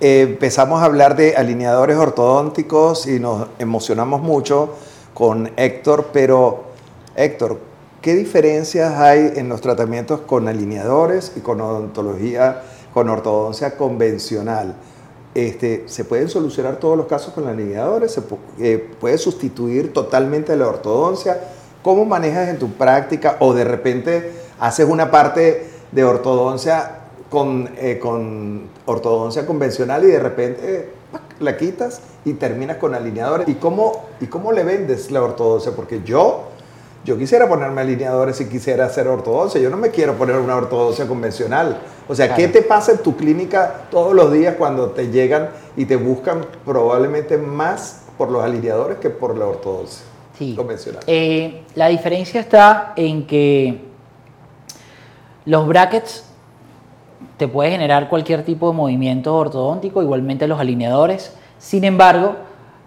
eh, 0.00 0.22
empezamos 0.22 0.82
a 0.82 0.86
hablar 0.86 1.14
de 1.14 1.36
alineadores 1.36 1.96
ortodónticos 1.96 3.06
y 3.06 3.20
nos 3.20 3.46
emocionamos 3.58 4.20
mucho 4.20 4.74
con 5.14 5.52
Héctor, 5.56 6.08
pero 6.12 6.64
Héctor, 7.14 7.60
¿Qué 8.00 8.14
diferencias 8.14 8.94
hay 8.94 9.32
en 9.36 9.50
los 9.50 9.60
tratamientos 9.60 10.20
con 10.20 10.48
alineadores 10.48 11.32
y 11.36 11.40
con 11.40 11.60
odontología, 11.60 12.62
con 12.94 13.10
ortodoncia 13.10 13.76
convencional? 13.76 14.74
Este, 15.34 15.84
¿Se 15.84 16.06
pueden 16.06 16.30
solucionar 16.30 16.76
todos 16.76 16.96
los 16.96 17.04
casos 17.06 17.34
con 17.34 17.46
alineadores? 17.46 18.12
¿Se 18.12 18.22
eh, 18.58 18.90
puede 18.98 19.18
sustituir 19.18 19.92
totalmente 19.92 20.56
la 20.56 20.66
ortodoncia? 20.68 21.42
¿Cómo 21.82 22.06
manejas 22.06 22.48
en 22.48 22.58
tu 22.58 22.72
práctica 22.72 23.36
o 23.38 23.52
de 23.52 23.64
repente 23.64 24.32
haces 24.58 24.88
una 24.88 25.10
parte 25.10 25.66
de 25.92 26.02
ortodoncia 26.02 27.00
con, 27.28 27.68
eh, 27.76 27.98
con 28.00 28.62
ortodoncia 28.86 29.44
convencional 29.44 30.04
y 30.04 30.06
de 30.06 30.20
repente 30.20 30.88
la 31.38 31.58
quitas 31.58 32.00
y 32.24 32.32
terminas 32.32 32.78
con 32.78 32.94
alineadores? 32.94 33.46
¿Y 33.46 33.56
cómo, 33.56 34.06
¿Y 34.22 34.26
cómo 34.28 34.52
le 34.52 34.64
vendes 34.64 35.10
la 35.10 35.20
ortodoncia? 35.20 35.72
Porque 35.76 36.00
yo 36.02 36.44
yo 37.04 37.16
quisiera 37.16 37.48
ponerme 37.48 37.80
alineadores 37.80 38.36
si 38.36 38.48
quisiera 38.48 38.84
hacer 38.86 39.08
ortodoncia. 39.08 39.60
Yo 39.60 39.70
no 39.70 39.76
me 39.76 39.90
quiero 39.90 40.14
poner 40.14 40.36
una 40.36 40.56
ortodoncia 40.56 41.06
convencional. 41.06 41.78
O 42.08 42.14
sea, 42.14 42.34
¿qué 42.34 42.48
te 42.48 42.62
pasa 42.62 42.92
en 42.92 42.98
tu 42.98 43.16
clínica 43.16 43.86
todos 43.90 44.14
los 44.14 44.32
días 44.32 44.56
cuando 44.56 44.90
te 44.90 45.10
llegan 45.10 45.50
y 45.76 45.86
te 45.86 45.96
buscan 45.96 46.44
probablemente 46.64 47.38
más 47.38 48.04
por 48.18 48.30
los 48.30 48.44
alineadores 48.44 48.98
que 48.98 49.08
por 49.08 49.36
la 49.36 49.46
ortodoncia 49.46 50.04
convencional? 50.56 51.02
Eh, 51.06 51.62
la 51.74 51.88
diferencia 51.88 52.40
está 52.40 52.92
en 52.96 53.26
que 53.26 53.80
los 55.46 55.66
brackets 55.66 56.24
te 57.38 57.48
puede 57.48 57.70
generar 57.70 58.10
cualquier 58.10 58.44
tipo 58.44 58.70
de 58.70 58.76
movimiento 58.76 59.34
ortodóntico, 59.34 60.02
igualmente 60.02 60.46
los 60.46 60.60
alineadores. 60.60 61.34
Sin 61.58 61.84
embargo, 61.84 62.36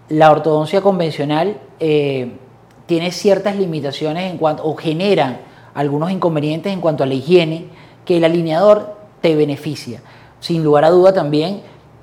la 0.09 0.31
ortodoncia 0.31 0.81
convencional 0.81 1.57
eh, 1.79 2.33
tiene 2.85 3.11
ciertas 3.11 3.55
limitaciones 3.55 4.31
en 4.31 4.37
cuanto, 4.37 4.65
o 4.65 4.75
generan 4.75 5.39
algunos 5.73 6.11
inconvenientes 6.11 6.71
en 6.71 6.81
cuanto 6.81 7.03
a 7.03 7.07
la 7.07 7.13
higiene 7.13 7.65
que 8.05 8.17
el 8.17 8.25
alineador 8.25 8.95
te 9.21 9.35
beneficia. 9.35 10.01
Sin 10.39 10.63
lugar 10.63 10.85
a 10.85 10.89
duda 10.89 11.13
también 11.13 11.61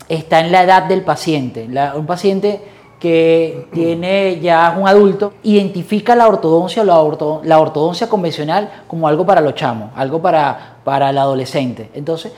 está 0.09 0.41
en 0.41 0.51
la 0.51 0.63
edad 0.63 0.85
del 0.85 1.03
paciente. 1.03 1.69
un 1.95 2.07
paciente 2.07 2.61
que 2.99 3.69
tiene 3.73 4.41
ya 4.41 4.77
un 4.79 4.89
adulto 4.89 5.35
identifica 5.43 6.17
la 6.17 6.27
ortodoncia 6.29 6.83
o 6.83 7.41
la, 7.45 7.59
ortodoncia 7.59 8.09
convencional 8.09 8.85
como 8.87 9.07
algo 9.07 9.25
para 9.25 9.41
los 9.41 9.55
chamos, 9.55 9.91
algo 9.95 10.21
para, 10.21 10.79
para 10.85 11.11
el 11.11 11.19
adolescente. 11.19 11.91
Entonces, 11.95 12.33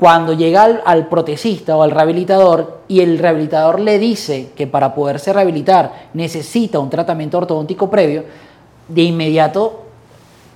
cuando 0.00 0.32
llega 0.32 0.62
al, 0.62 1.08
protecista 1.08 1.76
o 1.76 1.82
al 1.82 1.90
rehabilitador 1.90 2.78
y 2.88 3.00
el 3.02 3.18
rehabilitador 3.18 3.80
le 3.80 3.98
dice 3.98 4.48
que 4.56 4.66
para 4.66 4.94
poderse 4.94 5.30
rehabilitar 5.30 6.08
necesita 6.14 6.78
un 6.78 6.88
tratamiento 6.88 7.36
ortodóntico 7.36 7.90
previo, 7.90 8.24
de 8.88 9.02
inmediato 9.02 9.82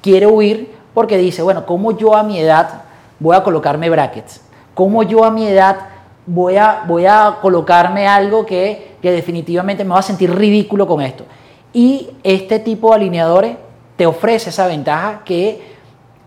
quiere 0.00 0.26
huir 0.26 0.72
porque 0.94 1.18
dice, 1.18 1.42
bueno, 1.42 1.66
¿cómo 1.66 1.94
yo 1.94 2.16
a 2.16 2.22
mi 2.22 2.38
edad 2.38 2.84
voy 3.20 3.36
a 3.36 3.42
colocarme 3.42 3.90
brackets? 3.90 4.40
¿Cómo 4.72 5.02
yo 5.02 5.26
a 5.26 5.30
mi 5.30 5.46
edad 5.46 5.76
voy 6.24 6.56
a, 6.56 6.82
voy 6.88 7.04
a 7.04 7.36
colocarme 7.42 8.08
algo 8.08 8.46
que, 8.46 8.96
que 9.02 9.12
definitivamente 9.12 9.84
me 9.84 9.90
va 9.90 9.98
a 9.98 10.02
sentir 10.02 10.34
ridículo 10.34 10.86
con 10.86 11.02
esto? 11.02 11.26
Y 11.74 12.08
este 12.22 12.60
tipo 12.60 12.88
de 12.88 12.94
alineadores 12.94 13.58
te 13.98 14.06
ofrece 14.06 14.48
esa 14.48 14.66
ventaja 14.66 15.20
que 15.22 15.73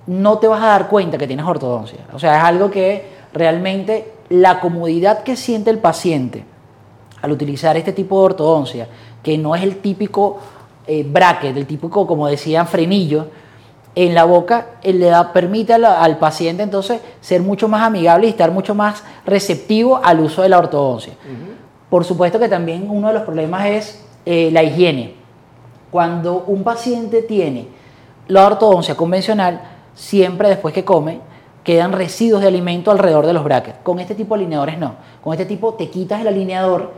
no 0.07 0.39
te 0.39 0.47
vas 0.47 0.63
a 0.63 0.67
dar 0.67 0.87
cuenta 0.87 1.17
que 1.17 1.27
tienes 1.27 1.45
ortodoncia. 1.45 1.99
O 2.13 2.19
sea, 2.19 2.37
es 2.37 2.43
algo 2.43 2.71
que 2.71 3.17
realmente 3.33 4.13
la 4.29 4.59
comodidad 4.59 5.23
que 5.23 5.35
siente 5.35 5.69
el 5.69 5.79
paciente 5.79 6.43
al 7.21 7.31
utilizar 7.31 7.77
este 7.77 7.93
tipo 7.93 8.19
de 8.19 8.25
ortodoncia, 8.25 8.87
que 9.23 9.37
no 9.37 9.55
es 9.55 9.63
el 9.63 9.77
típico 9.77 10.39
eh, 10.85 11.05
bracket, 11.07 11.55
el 11.57 11.65
típico, 11.65 12.07
como 12.07 12.27
decían, 12.27 12.67
frenillo, 12.67 13.27
en 13.95 14.13
la 14.13 14.25
boca 14.25 14.67
eh, 14.83 14.93
le 14.93 15.07
da, 15.07 15.33
permite 15.33 15.73
al, 15.73 16.17
paciente 16.19 16.61
entonces 16.61 17.01
ser 17.19 17.41
mucho 17.41 17.67
más 17.67 17.81
amigable 17.81 18.27
y 18.27 18.29
estar 18.29 18.51
mucho 18.51 18.75
más 18.75 19.03
receptivo 19.25 19.99
al 20.03 20.19
uso 20.19 20.43
de 20.43 20.49
la 20.49 20.59
ortodoncia. 20.59 21.13
Por 21.89 22.05
supuesto 22.05 22.37
que 22.37 22.47
también 22.47 22.87
uno 22.89 23.07
de 23.07 23.15
los 23.15 23.23
problemas 23.23 23.65
es 23.65 24.05
eh, 24.25 24.49
la 24.51 24.61
higiene. 24.61 25.15
Cuando 25.89 26.43
un 26.45 26.63
paciente 26.63 27.23
tiene 27.23 27.67
la 28.27 28.45
ortodoncia 28.45 28.95
convencional, 28.95 29.61
siempre 29.97 30.47
después 30.47 30.73
que 30.73 30.85
come, 30.85 31.19
quedan 31.63 31.91
residuos 31.91 32.41
de 32.41 32.47
alimento 32.47 32.91
alrededor 32.91 33.25
de 33.25 33.33
los 33.33 33.43
brackets. 33.43 33.79
Con 33.83 33.99
este 33.99 34.15
tipo 34.15 34.35
de 34.35 34.43
alineadores 34.43 34.77
no. 34.77 34.95
Con 35.21 35.33
este 35.33 35.45
tipo 35.45 35.73
te 35.73 35.89
quitas 35.89 36.21
el 36.21 36.27
alineador, 36.27 36.93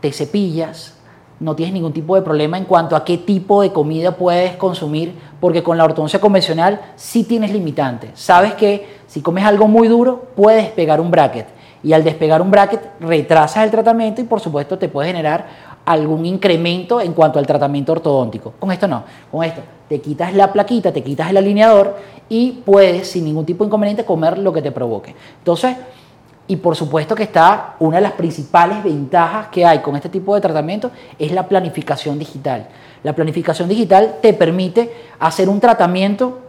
te 0.00 0.10
cepillas, 0.12 0.96
no 1.40 1.56
tienes 1.56 1.74
ningún 1.74 1.92
tipo 1.92 2.14
de 2.14 2.22
problema 2.22 2.56
en 2.56 2.64
cuanto 2.64 2.96
a 2.96 3.04
qué 3.04 3.18
tipo 3.18 3.60
de 3.60 3.72
comida 3.72 4.12
puedes 4.16 4.56
consumir, 4.56 5.14
porque 5.40 5.62
con 5.62 5.76
la 5.76 5.84
ortodoncia 5.84 6.20
convencional 6.20 6.80
sí 6.96 7.24
tienes 7.24 7.52
limitantes. 7.52 8.12
Sabes 8.14 8.54
que 8.54 8.88
si 9.06 9.20
comes 9.20 9.44
algo 9.44 9.66
muy 9.66 9.88
duro, 9.88 10.28
puedes 10.36 10.68
pegar 10.70 11.00
un 11.00 11.10
bracket. 11.10 11.48
Y 11.82 11.92
al 11.92 12.04
despegar 12.04 12.40
un 12.40 12.50
bracket, 12.50 12.80
retrasas 13.00 13.64
el 13.64 13.70
tratamiento 13.70 14.20
y 14.22 14.24
por 14.24 14.40
supuesto 14.40 14.78
te 14.78 14.88
puede 14.88 15.08
generar 15.08 15.73
algún 15.84 16.24
incremento 16.24 17.00
en 17.00 17.12
cuanto 17.12 17.38
al 17.38 17.46
tratamiento 17.46 17.92
ortodóntico. 17.92 18.54
Con 18.58 18.72
esto 18.72 18.88
no, 18.88 19.04
con 19.30 19.44
esto 19.44 19.60
te 19.88 20.00
quitas 20.00 20.34
la 20.34 20.52
plaquita, 20.52 20.92
te 20.92 21.02
quitas 21.02 21.30
el 21.30 21.36
alineador 21.36 21.96
y 22.28 22.62
puedes 22.64 23.08
sin 23.08 23.24
ningún 23.24 23.44
tipo 23.44 23.64
de 23.64 23.68
inconveniente 23.68 24.04
comer 24.04 24.38
lo 24.38 24.52
que 24.52 24.62
te 24.62 24.72
provoque. 24.72 25.14
Entonces, 25.38 25.76
y 26.46 26.56
por 26.56 26.76
supuesto 26.76 27.14
que 27.14 27.22
está 27.22 27.76
una 27.78 27.96
de 27.96 28.02
las 28.02 28.12
principales 28.12 28.82
ventajas 28.82 29.48
que 29.48 29.64
hay 29.64 29.78
con 29.78 29.96
este 29.96 30.08
tipo 30.08 30.34
de 30.34 30.40
tratamiento 30.40 30.90
es 31.18 31.32
la 31.32 31.48
planificación 31.48 32.18
digital. 32.18 32.68
La 33.02 33.14
planificación 33.14 33.68
digital 33.68 34.16
te 34.20 34.34
permite 34.34 34.92
hacer 35.18 35.48
un 35.48 35.60
tratamiento 35.60 36.40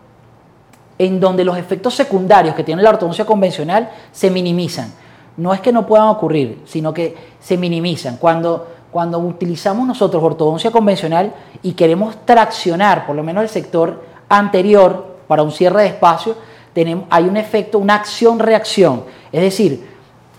en 0.98 1.20
donde 1.20 1.44
los 1.44 1.58
efectos 1.58 1.94
secundarios 1.94 2.56
que 2.56 2.64
tiene 2.64 2.82
la 2.82 2.90
ortodoncia 2.90 3.26
convencional 3.26 3.90
se 4.12 4.30
minimizan. 4.30 4.94
No 5.38 5.54
es 5.54 5.60
que 5.60 5.74
no 5.74 5.86
puedan 5.86 6.08
ocurrir, 6.08 6.62
sino 6.66 6.94
que 6.94 7.16
se 7.40 7.58
minimizan. 7.58 8.18
Cuando, 8.18 8.68
cuando 8.96 9.20
utilizamos 9.20 9.86
nosotros 9.86 10.24
ortodoncia 10.24 10.72
convencional 10.72 11.34
y 11.62 11.74
queremos 11.74 12.16
traccionar 12.24 13.06
por 13.06 13.14
lo 13.14 13.24
menos 13.24 13.44
el 13.44 13.50
sector 13.50 14.06
anterior 14.30 15.18
para 15.28 15.44
un 15.44 15.52
cierre 15.52 15.82
de 15.82 15.90
espacio, 15.90 16.38
tenemos, 16.72 17.04
hay 17.10 17.26
un 17.26 17.36
efecto, 17.36 17.78
una 17.78 17.96
acción-reacción. 17.96 19.04
Es 19.34 19.42
decir, 19.42 19.86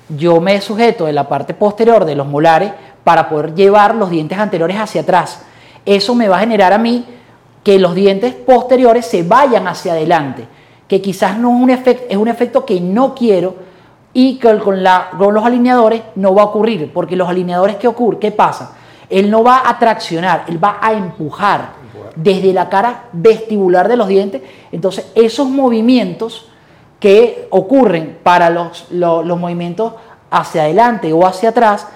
yo 0.09 0.41
me 0.41 0.59
sujeto 0.63 1.05
de 1.05 1.13
la 1.13 1.29
parte 1.29 1.53
posterior 1.53 2.07
de 2.07 2.15
los 2.15 2.27
molares 2.27 2.73
para 3.05 3.29
poder 3.29 3.55
llevar 3.55 3.95
los 3.95 4.09
dientes 4.09 4.39
anteriores 4.39 4.79
hacia 4.79 5.03
atrás. 5.03 5.43
Eso 5.85 6.15
me 6.15 6.27
va 6.27 6.39
a 6.39 6.41
generar 6.41 6.73
a 6.73 6.79
mí 6.79 7.05
que 7.63 7.79
los 7.79 7.95
dientes 7.95 8.33
posteriores 8.33 9.05
se 9.05 9.23
vayan 9.23 9.69
hacia 9.69 9.93
adelante, 9.93 10.49
que 10.89 11.03
quizás 11.03 11.37
no 11.37 11.55
es 11.55 11.63
un 11.63 11.69
efecto, 11.69 12.07
es 12.09 12.17
un 12.17 12.29
efecto 12.29 12.65
que 12.65 12.81
no 12.81 13.15
quiero 13.15 13.66
y 14.19 14.39
que 14.39 14.59
con, 14.61 14.83
con 15.19 15.35
los 15.35 15.45
alineadores 15.45 16.01
no 16.15 16.35
va 16.35 16.41
a 16.41 16.47
ocurrir, 16.47 16.91
porque 16.91 17.17
los 17.17 17.29
alineadores 17.29 17.77
¿qué 17.77 17.87
ocurre? 17.87 18.19
¿Qué 18.19 18.31
pasa? 18.31 18.73
Él 19.11 19.31
no 19.31 19.45
va 19.45 19.69
a 19.69 19.79
traccionar, 19.79 20.45
él 20.49 20.63
va 20.63 20.79
a 20.81 20.95
empujar 20.95 21.73
desde 22.15 22.55
la 22.55 22.71
cara 22.71 23.11
vestibular 23.13 23.89
de 23.89 23.97
los 23.97 24.09
dientes. 24.09 24.41
Entonces, 24.73 25.13
esos 25.15 25.51
movimientos 25.51 26.49
que 26.99 27.47
ocurren 27.51 28.19
para 28.23 28.49
los, 28.49 28.87
los, 28.91 29.27
los 29.27 29.39
movimientos 29.39 29.93
hacia 30.31 30.63
adelante 30.63 31.13
o 31.13 31.27
hacia 31.27 31.51
atrás 31.51 31.87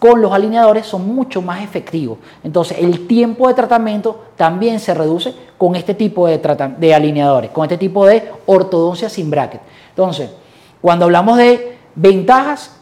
con 0.00 0.20
los 0.20 0.32
alineadores 0.32 0.84
son 0.84 1.14
mucho 1.14 1.42
más 1.42 1.62
efectivos. 1.62 2.18
Entonces, 2.42 2.78
el 2.80 3.06
tiempo 3.06 3.46
de 3.46 3.54
tratamiento 3.54 4.24
también 4.34 4.80
se 4.80 4.94
reduce 4.94 5.32
con 5.56 5.76
este 5.76 5.94
tipo 5.94 6.26
de, 6.26 6.40
de 6.76 6.92
alineadores, 6.92 7.52
con 7.52 7.62
este 7.62 7.78
tipo 7.78 8.04
de 8.04 8.32
ortodoncia 8.46 9.08
sin 9.08 9.30
bracket. 9.30 9.60
Entonces, 9.90 10.41
cuando 10.82 11.06
hablamos 11.06 11.38
de 11.38 11.78
ventajas 11.94 12.72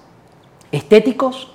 estéticos, 0.73 1.52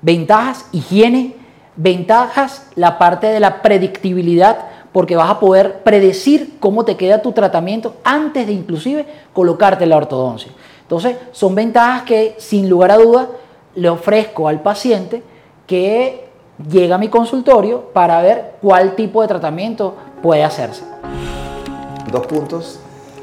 ventajas 0.00 0.66
higiene, 0.72 1.36
ventajas 1.76 2.68
la 2.76 2.98
parte 2.98 3.26
de 3.26 3.40
la 3.40 3.62
predictibilidad, 3.62 4.68
porque 4.92 5.16
vas 5.16 5.28
a 5.28 5.40
poder 5.40 5.82
predecir 5.82 6.58
cómo 6.60 6.84
te 6.84 6.96
queda 6.96 7.20
tu 7.20 7.32
tratamiento 7.32 7.96
antes 8.04 8.46
de 8.46 8.52
inclusive 8.52 9.06
colocarte 9.32 9.84
la 9.86 9.96
ortodoncia. 9.96 10.52
Entonces, 10.82 11.16
son 11.32 11.54
ventajas 11.54 12.02
que 12.02 12.36
sin 12.38 12.68
lugar 12.68 12.92
a 12.92 12.96
dudas 12.96 13.28
le 13.74 13.88
ofrezco 13.88 14.48
al 14.48 14.60
paciente 14.60 15.22
que 15.66 16.28
llega 16.70 16.94
a 16.94 16.98
mi 16.98 17.08
consultorio 17.08 17.92
para 17.92 18.20
ver 18.22 18.52
cuál 18.60 18.94
tipo 18.94 19.22
de 19.22 19.28
tratamiento 19.28 19.96
puede 20.22 20.44
hacerse. 20.44 20.84
Dos 22.12 22.26
puntos 22.26 22.78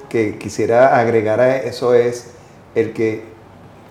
que 0.10 0.40
quisiera 0.40 1.00
agregar 1.00 1.40
a 1.40 1.58
eso 1.58 1.94
es 1.94 2.34
el 2.76 2.94
que 2.94 3.24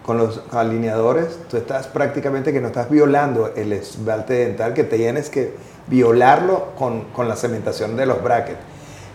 con 0.05 0.19
los 0.19 0.43
alineadores 0.53 1.39
tú 1.51 1.57
estás 1.59 1.87
prácticamente 1.87 2.53
que 2.53 2.61
no 2.61 2.69
estás 2.69 2.89
violando 2.89 3.53
el 3.55 3.73
esmalte 3.73 4.35
dental, 4.35 4.73
que 4.73 4.85
tienes 4.85 5.29
que 5.29 5.53
violarlo 5.87 6.73
con, 6.79 7.03
con 7.13 7.29
la 7.29 7.37
cementación 7.37 7.97
de 7.97 8.07
los 8.07 8.23
brackets. 8.23 8.61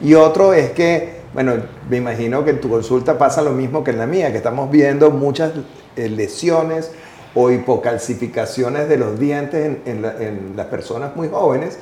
Y 0.02 0.14
otro 0.14 0.54
es 0.54 0.72
que, 0.72 1.22
bueno, 1.34 1.54
me 1.90 1.98
imagino 1.98 2.44
que 2.44 2.52
en 2.52 2.62
tu 2.62 2.70
consulta 2.70 3.18
pasa 3.18 3.42
lo 3.42 3.52
mismo 3.52 3.84
que 3.84 3.92
en 3.92 3.98
la 3.98 4.06
mía, 4.06 4.32
que 4.32 4.38
estamos 4.38 4.70
viendo 4.70 5.10
muchas 5.12 5.52
eh, 5.96 6.10
lesiones, 6.10 6.92
o 7.36 7.52
hipocalcificaciones 7.52 8.88
de 8.88 8.98
los 8.98 9.20
dientes 9.20 9.78
en, 9.86 10.56
las 10.56 10.68
personas 10.68 11.16
muy 11.16 11.30
jóvenes 11.30 11.78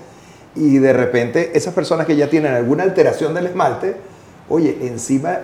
y 0.56 0.78
de 0.78 0.94
repente 0.94 1.52
esas 1.56 1.74
personas 1.74 2.06
que 2.06 2.16
ya 2.16 2.30
tienen 2.30 2.54
alguna 2.54 2.84
alteración 2.84 3.34
del 3.34 3.48
esmalte, 3.48 3.96
oye, 4.50 4.78
encima 4.82 5.40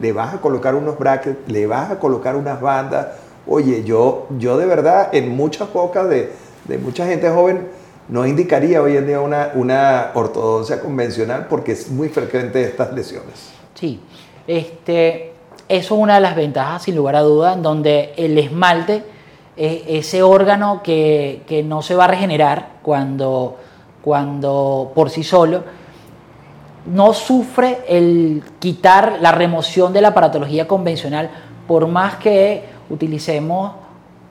le 0.00 0.12
vas 0.12 0.34
a 0.34 0.40
colocar 0.40 0.74
unos 0.74 0.98
brackets, 0.98 1.48
le 1.48 1.66
vas 1.66 1.90
a 1.90 1.98
colocar 1.98 2.36
unas 2.36 2.60
bandas, 2.60 3.08
oye, 3.46 3.84
yo, 3.84 4.26
yo 4.38 4.56
de 4.56 4.66
verdad 4.66 5.08
en 5.12 5.36
muchas 5.36 5.72
bocas 5.72 6.08
de, 6.08 6.32
mucha 6.82 7.06
gente 7.06 7.28
joven 7.30 7.68
no 8.08 8.26
indicaría 8.26 8.82
hoy 8.82 8.96
en 8.96 9.06
día 9.06 9.20
una, 9.20 9.50
una 9.54 10.10
ortodoncia 10.14 10.80
convencional 10.80 11.46
porque 11.48 11.72
es 11.72 11.90
muy 11.90 12.08
frecuente 12.08 12.62
estas 12.62 12.92
lesiones. 12.92 13.50
Sí, 13.74 14.00
este, 14.46 15.32
eso 15.68 15.94
es 15.94 16.00
una 16.00 16.14
de 16.16 16.20
las 16.20 16.34
ventajas 16.34 16.82
sin 16.82 16.96
lugar 16.96 17.16
a 17.16 17.20
duda, 17.20 17.52
en 17.52 17.62
donde 17.62 18.12
el 18.16 18.36
esmalte 18.38 19.04
ese 19.56 20.22
órgano 20.22 20.80
que, 20.82 21.64
no 21.66 21.82
se 21.82 21.94
va 21.94 22.04
a 22.04 22.08
regenerar 22.08 22.78
cuando, 22.82 23.56
cuando 24.02 24.92
por 24.94 25.10
sí 25.10 25.22
solo 25.22 25.62
no 26.86 27.12
sufre 27.12 27.78
el 27.88 28.42
quitar 28.58 29.18
la 29.20 29.32
remoción 29.32 29.92
de 29.92 30.00
la 30.00 30.08
aparatología 30.08 30.66
convencional, 30.66 31.30
por 31.66 31.86
más 31.86 32.16
que 32.16 32.64
utilicemos 32.88 33.72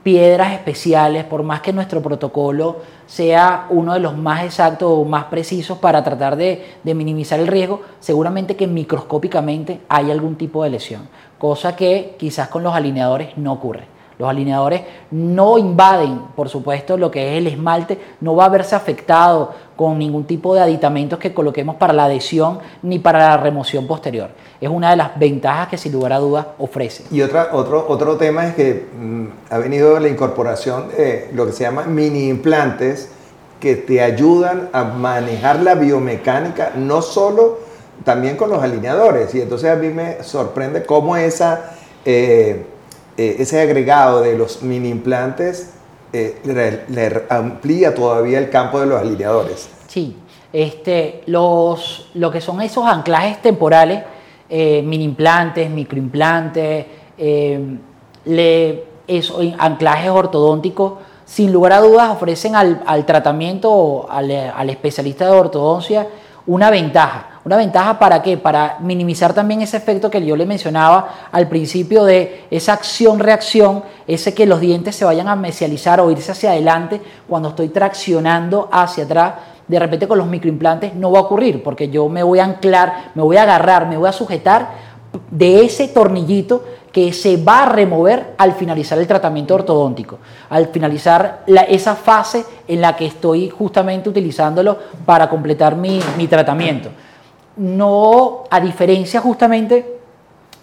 piedras 0.02 0.52
especiales, 0.52 1.24
por 1.24 1.42
más 1.42 1.60
que 1.60 1.72
nuestro 1.72 2.00
protocolo 2.00 2.78
sea 3.06 3.66
uno 3.70 3.94
de 3.94 4.00
los 4.00 4.16
más 4.16 4.44
exactos 4.44 4.90
o 4.90 5.04
más 5.04 5.24
precisos 5.24 5.78
para 5.78 6.02
tratar 6.02 6.36
de, 6.36 6.76
de, 6.82 6.94
minimizar 6.94 7.38
el 7.38 7.46
riesgo, 7.46 7.82
seguramente 8.00 8.56
que 8.56 8.66
microscópicamente 8.66 9.80
hay 9.88 10.10
algún 10.10 10.36
tipo 10.36 10.64
de 10.64 10.70
lesión, 10.70 11.08
cosa 11.38 11.76
que 11.76 12.16
quizás 12.18 12.48
con 12.48 12.62
los 12.62 12.74
alineadores 12.74 13.36
no 13.36 13.52
ocurre. 13.52 14.00
Los 14.20 14.28
alineadores 14.28 14.82
no 15.10 15.56
invaden, 15.56 16.20
por 16.36 16.50
supuesto, 16.50 16.98
lo 16.98 17.10
que 17.10 17.32
es 17.32 17.38
el 17.38 17.46
esmalte, 17.46 17.98
no 18.20 18.36
va 18.36 18.44
a 18.44 18.50
verse 18.50 18.76
afectado 18.76 19.54
con 19.80 19.98
ningún 19.98 20.24
tipo 20.24 20.54
de 20.54 20.60
aditamentos 20.60 21.18
que 21.18 21.32
coloquemos 21.32 21.76
para 21.76 21.94
la 21.94 22.04
adhesión 22.04 22.58
ni 22.82 22.98
para 22.98 23.18
la 23.20 23.38
remoción 23.38 23.86
posterior. 23.86 24.28
Es 24.60 24.68
una 24.68 24.90
de 24.90 24.96
las 24.96 25.18
ventajas 25.18 25.68
que 25.68 25.78
sin 25.78 25.92
lugar 25.92 26.12
a 26.12 26.18
dudas 26.18 26.48
ofrece. 26.58 27.04
Y 27.10 27.22
otra, 27.22 27.48
otro, 27.52 27.86
otro 27.88 28.18
tema 28.18 28.46
es 28.46 28.54
que 28.54 28.88
mm, 28.94 29.24
ha 29.48 29.56
venido 29.56 29.98
la 29.98 30.08
incorporación 30.08 30.90
de 30.90 31.30
lo 31.32 31.46
que 31.46 31.52
se 31.52 31.64
llama 31.64 31.84
mini 31.84 32.28
implantes 32.28 33.08
que 33.58 33.74
te 33.74 34.02
ayudan 34.02 34.68
a 34.74 34.84
manejar 34.84 35.62
la 35.62 35.76
biomecánica, 35.76 36.72
no 36.76 37.00
solo 37.00 37.60
también 38.04 38.36
con 38.36 38.50
los 38.50 38.62
alineadores. 38.62 39.34
Y 39.34 39.40
entonces 39.40 39.70
a 39.70 39.76
mí 39.76 39.88
me 39.88 40.22
sorprende 40.22 40.84
cómo 40.84 41.16
esa... 41.16 41.70
Eh, 42.04 42.66
eh, 43.16 43.36
ese 43.38 43.60
agregado 43.60 44.20
de 44.20 44.36
los 44.36 44.62
mini 44.62 44.90
implantes 44.90 45.70
eh, 46.12 46.40
le, 46.88 47.24
amplía 47.28 47.94
todavía 47.94 48.38
el 48.38 48.50
campo 48.50 48.80
de 48.80 48.86
los 48.86 49.00
alineadores. 49.00 49.68
Sí, 49.86 50.16
este, 50.52 51.22
los, 51.26 52.10
lo 52.14 52.30
que 52.30 52.40
son 52.40 52.60
esos 52.60 52.84
anclajes 52.86 53.40
temporales, 53.40 54.02
eh, 54.48 54.82
mini 54.82 55.04
implantes, 55.04 55.70
microimplantes, 55.70 56.86
esos 59.06 59.54
anclajes 59.58 60.10
ortodónticos, 60.10 60.94
sin 61.24 61.52
lugar 61.52 61.74
a 61.74 61.80
dudas 61.80 62.10
ofrecen 62.10 62.56
al, 62.56 62.82
al 62.86 63.06
tratamiento, 63.06 64.06
al, 64.10 64.30
al 64.30 64.70
especialista 64.70 65.26
de 65.26 65.32
ortodoncia, 65.32 66.08
una 66.50 66.70
ventaja 66.70 67.30
una 67.42 67.56
ventaja 67.56 67.98
para 67.98 68.20
qué? 68.22 68.36
Para 68.36 68.76
minimizar 68.80 69.32
también 69.32 69.62
ese 69.62 69.78
efecto 69.78 70.10
que 70.10 70.24
yo 70.24 70.36
le 70.36 70.44
mencionaba 70.44 71.28
al 71.32 71.48
principio 71.48 72.04
de 72.04 72.44
esa 72.50 72.74
acción-reacción, 72.74 73.82
ese 74.06 74.34
que 74.34 74.44
los 74.44 74.60
dientes 74.60 74.94
se 74.94 75.06
vayan 75.06 75.26
a 75.26 75.36
mesializar 75.36 76.00
o 76.00 76.10
irse 76.10 76.32
hacia 76.32 76.50
adelante 76.50 77.00
cuando 77.26 77.48
estoy 77.48 77.70
traccionando 77.70 78.68
hacia 78.70 79.04
atrás. 79.04 79.34
De 79.66 79.78
repente 79.78 80.06
con 80.06 80.18
los 80.18 80.26
microimplantes 80.26 80.94
no 80.94 81.12
va 81.12 81.20
a 81.20 81.22
ocurrir 81.22 81.62
porque 81.62 81.88
yo 81.88 82.10
me 82.10 82.22
voy 82.22 82.40
a 82.40 82.44
anclar, 82.44 83.12
me 83.14 83.22
voy 83.22 83.38
a 83.38 83.44
agarrar, 83.44 83.88
me 83.88 83.96
voy 83.96 84.10
a 84.10 84.12
sujetar 84.12 84.68
de 85.30 85.64
ese 85.64 85.88
tornillito 85.88 86.62
que 86.92 87.12
se 87.12 87.36
va 87.36 87.62
a 87.62 87.68
remover 87.68 88.34
al 88.36 88.52
finalizar 88.54 88.98
el 88.98 89.06
tratamiento 89.06 89.54
ortodóntico, 89.54 90.18
al 90.48 90.68
finalizar 90.68 91.44
esa 91.68 91.94
fase 91.94 92.44
en 92.66 92.80
la 92.80 92.96
que 92.96 93.06
estoy 93.06 93.48
justamente 93.48 94.08
utilizándolo 94.08 94.76
para 95.06 95.28
completar 95.28 95.76
mi, 95.76 96.00
mi 96.16 96.26
tratamiento. 96.26 96.90
No, 97.56 98.44
a 98.50 98.60
diferencia 98.60 99.20
justamente 99.20 100.00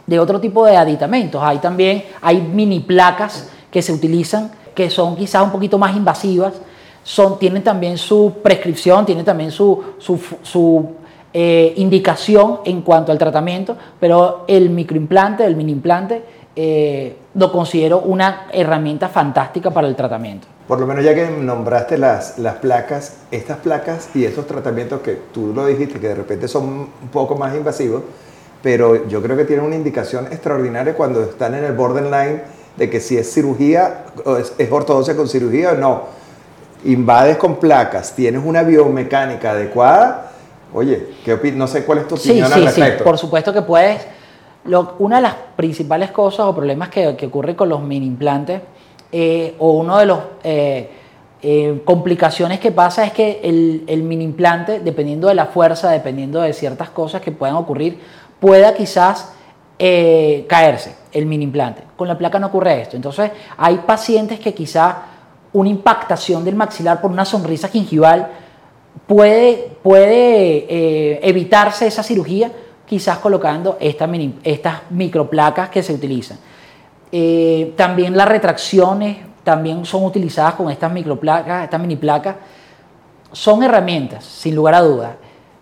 de 0.06 0.20
otro 0.20 0.40
tipo 0.40 0.66
de 0.66 0.76
aditamentos, 0.76 1.42
hay 1.44 1.60
también, 1.60 2.04
hay 2.22 2.42
mini 2.42 2.80
placas 2.80 3.50
que 3.70 3.82
se 3.82 3.94
utilizan, 3.94 4.52
que 4.74 4.90
son 4.90 5.16
quizás 5.16 5.44
un 5.44 5.52
poquito 5.52 5.78
más 5.78 5.96
invasivas, 5.96 6.54
son, 7.04 7.40
tienen 7.40 7.63
también 7.63 7.98
su 7.98 8.34
prescripción, 8.44 9.06
tienen 9.06 9.24
también 9.24 9.50
su, 9.50 9.82
su, 9.98 10.92
eh, 11.39 11.73
indicación 11.76 12.62
en 12.65 12.82
cuanto 12.82 13.12
al 13.12 13.19
tratamiento, 13.19 13.78
pero 14.00 14.43
el 14.47 14.71
microimplante, 14.71 15.45
el 15.45 15.56
mini 15.56 15.71
implante, 15.71 16.23
eh, 16.56 17.15
lo 17.36 17.52
considero 17.52 18.00
una 18.00 18.47
herramienta 18.52 19.08
fantástica 19.08 19.69
para 19.69 19.88
el 19.88 19.95
tratamiento. 19.95 20.47
por 20.67 20.80
lo 20.80 20.88
menos 20.88 21.06
ya 21.06 21.13
que 21.13 21.30
nombraste 21.30 22.00
las, 22.00 22.39
las 22.39 22.56
placas, 22.56 23.17
estas 23.30 23.58
placas 23.58 24.10
y 24.15 24.26
estos 24.26 24.47
tratamientos 24.47 25.02
que 25.02 25.19
tú 25.32 25.54
lo 25.54 25.67
dijiste, 25.67 26.00
que 26.00 26.08
de 26.08 26.15
repente 26.15 26.47
son 26.47 26.63
un 26.63 27.10
poco 27.12 27.36
más 27.36 27.56
invasivos, 27.56 28.02
pero 28.63 29.08
yo 29.08 29.21
creo 29.21 29.38
que 29.38 29.45
tienen 29.45 29.63
una 29.63 29.76
indicación 29.76 30.26
extraordinaria 30.32 30.95
cuando 30.95 31.21
están 31.21 31.54
en 31.54 31.65
el 31.65 31.73
borderline 31.73 32.41
de 32.78 32.89
que 32.89 33.00
si 33.00 33.15
es 33.15 33.32
cirugía, 33.32 34.06
es, 34.39 34.54
es 34.58 34.71
ortodoncia 34.71 35.15
con 35.15 35.28
cirugía 35.28 35.73
o 35.73 35.76
no. 35.76 36.02
Invades 36.86 37.38
con 37.38 37.58
placas, 37.58 38.15
tienes 38.15 38.41
una 38.43 38.63
biomecánica 38.63 39.52
adecuada. 39.52 40.27
Oye, 40.74 41.10
¿qué 41.24 41.52
no 41.54 41.68
sé 41.68 41.86
cuál 41.86 42.00
es 42.00 42.08
tu 42.08 42.16
opinión 42.16 42.52
al 42.52 42.64
respecto. 42.64 43.00
Sí, 43.00 43.04
por 43.04 43.18
supuesto 43.18 43.54
que 43.54 43.62
puedes. 43.62 44.06
Lo, 44.66 44.96
una 45.00 45.18
de 45.18 45.22
las 45.22 45.36
principales 45.56 46.12
cosas 46.12 46.46
o 46.46 46.54
problemas 46.54 46.90
que, 46.90 47.16
que 47.16 47.28
ocurre 47.28 47.56
con 47.56 47.70
los 47.70 47.82
mini 47.82 48.06
implantes 48.06 48.62
eh, 49.12 49.56
o 49.60 49.72
uno 49.72 49.98
de 49.98 50.06
los 50.06 50.20
eh, 50.44 50.90
eh, 51.42 51.82
complicaciones 51.86 52.60
que 52.60 52.72
pasa 52.72 53.06
es 53.06 53.14
que 53.14 53.40
el, 53.44 53.86
el, 53.88 54.04
mini 54.04 54.26
implante, 54.26 54.82
dependiendo 54.82 55.30
de 55.30 55.36
la 55.36 55.46
fuerza, 55.46 55.90
dependiendo 55.92 56.42
de 56.42 56.52
ciertas 56.52 56.90
cosas 56.90 57.22
que 57.22 57.32
puedan 57.32 57.56
ocurrir, 57.56 58.00
pueda 58.40 58.74
quizás 58.74 59.34
caerse 59.78 60.96
el 61.14 61.28
mini 61.28 61.44
implante. 61.44 61.84
Con 61.96 62.08
la 62.08 62.18
placa 62.18 62.40
no 62.40 62.48
ocurre 62.48 62.82
esto. 62.82 62.96
Entonces, 62.96 63.32
hay 63.58 63.78
pacientes 63.78 64.40
que 64.40 64.54
quizás 64.54 64.96
una 65.54 65.70
impactación 65.70 66.44
del 66.44 66.56
maxilar 66.56 67.00
por 67.00 67.12
una 67.12 67.26
sonrisa 67.26 67.68
gingival 67.68 68.28
puede, 69.06 69.72
puede 69.84 71.28
evitarse 71.28 71.88
esa 71.88 72.04
cirugía, 72.04 72.52
quizás 72.88 73.20
colocando 73.20 73.78
esta 73.80 74.08
mini, 74.08 74.40
estas 74.44 74.90
microplacas 74.90 75.70
que 75.70 75.84
se 75.84 75.94
utilizan. 75.94 76.38
Eh, 77.12 77.74
también 77.76 78.18
las 78.18 78.28
retracciones 78.28 79.18
también 79.44 79.86
son 79.86 80.04
utilizadas 80.04 80.56
con 80.56 80.70
estas 80.70 80.92
microplacas, 80.92 81.66
estas 81.66 81.80
mini 81.80 81.96
placas. 81.96 82.36
Son 83.32 83.62
herramientas, 83.62 84.24
sin 84.24 84.56
lugar 84.56 84.74
a 84.76 84.82
dudas. 84.82 85.12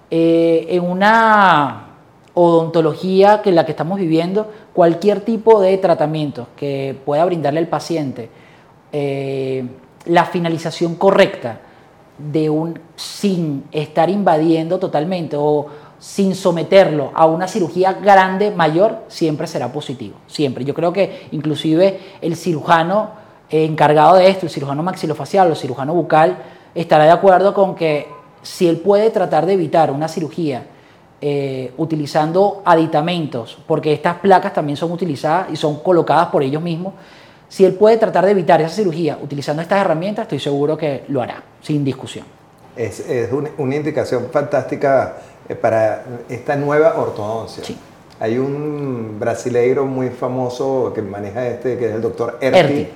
Eh, 0.10 0.68
en 0.70 0.84
una 0.84 1.88
odontología 2.36 3.42
que 3.42 3.52
la 3.52 3.66
que 3.66 3.72
estamos 3.72 4.00
viviendo, 4.00 4.52
cualquier 4.74 5.22
tipo 5.22 5.62
de 5.62 5.78
tratamiento 5.78 6.48
que 6.56 6.96
pueda 7.06 7.26
brindarle 7.26 7.60
al 7.60 7.68
paciente 7.68 8.30
eh, 8.92 9.66
la 10.06 10.26
finalización 10.26 10.96
correcta 10.96 11.60
de 12.18 12.50
un 12.50 12.80
sin 12.96 13.66
estar 13.72 14.10
invadiendo 14.10 14.80
totalmente 14.80 15.36
o 15.38 15.68
sin 16.00 16.36
someterlo 16.36 17.12
a 17.14 17.26
una 17.26 17.48
cirugía 17.48 17.94
grande, 17.94 18.52
mayor, 18.52 19.04
siempre 19.08 19.48
será 19.48 19.72
positivo. 19.72 20.18
Siempre. 20.28 20.66
Yo 20.66 20.74
creo 20.74 20.94
que 20.94 21.28
inclusive 21.32 22.00
el 22.22 22.36
cirujano 22.36 23.12
encargado 23.50 24.16
de 24.16 24.28
esto, 24.28 24.46
el 24.46 24.52
cirujano 24.52 24.84
maxilofacial 24.84 25.48
o 25.48 25.52
el 25.52 25.58
cirujano 25.58 25.94
bucal, 25.94 26.38
estará 26.74 27.06
de 27.06 27.12
acuerdo 27.12 27.54
con 27.54 27.76
que 27.76 28.08
si 28.42 28.68
él 28.68 28.78
puede 28.78 29.10
tratar 29.10 29.46
de 29.46 29.54
evitar 29.54 29.92
una 29.92 30.08
cirugía 30.08 30.68
eh, 31.22 31.74
utilizando 31.78 32.62
aditamentos, 32.66 33.58
porque 33.66 33.94
estas 33.94 34.16
placas 34.18 34.54
también 34.54 34.78
son 34.78 34.92
utilizadas 34.92 35.48
y 35.52 35.56
son 35.56 35.80
colocadas 35.80 36.28
por 36.28 36.44
ellos 36.44 36.62
mismos, 36.62 36.94
si 37.50 37.66
él 37.66 37.74
puede 37.74 37.98
tratar 37.98 38.26
de 38.26 38.32
evitar 38.32 38.62
esa 38.62 38.76
cirugía 38.76 39.18
utilizando 39.22 39.62
estas 39.62 39.82
herramientas, 39.82 40.24
estoy 40.24 40.40
seguro 40.40 40.78
que 40.78 41.04
lo 41.08 41.22
hará, 41.22 41.44
sin 41.62 41.84
discusión. 41.84 42.26
Es, 42.76 43.04
una 43.58 43.76
indicación 43.76 44.28
fantástica 44.32 45.16
eh, 45.48 45.56
para 45.56 46.04
esta 46.28 46.56
nueva 46.56 46.96
ortodoncia. 46.98 47.64
Hay 48.20 48.38
un 48.38 49.18
brasileiro 49.20 49.86
muy 49.86 50.10
famoso 50.10 50.92
que 50.94 51.02
maneja 51.02 51.48
este, 51.48 51.78
que 51.78 51.90
es 51.90 51.96
el 51.96 52.02
doctor 52.02 52.38
Erti. 52.42 52.88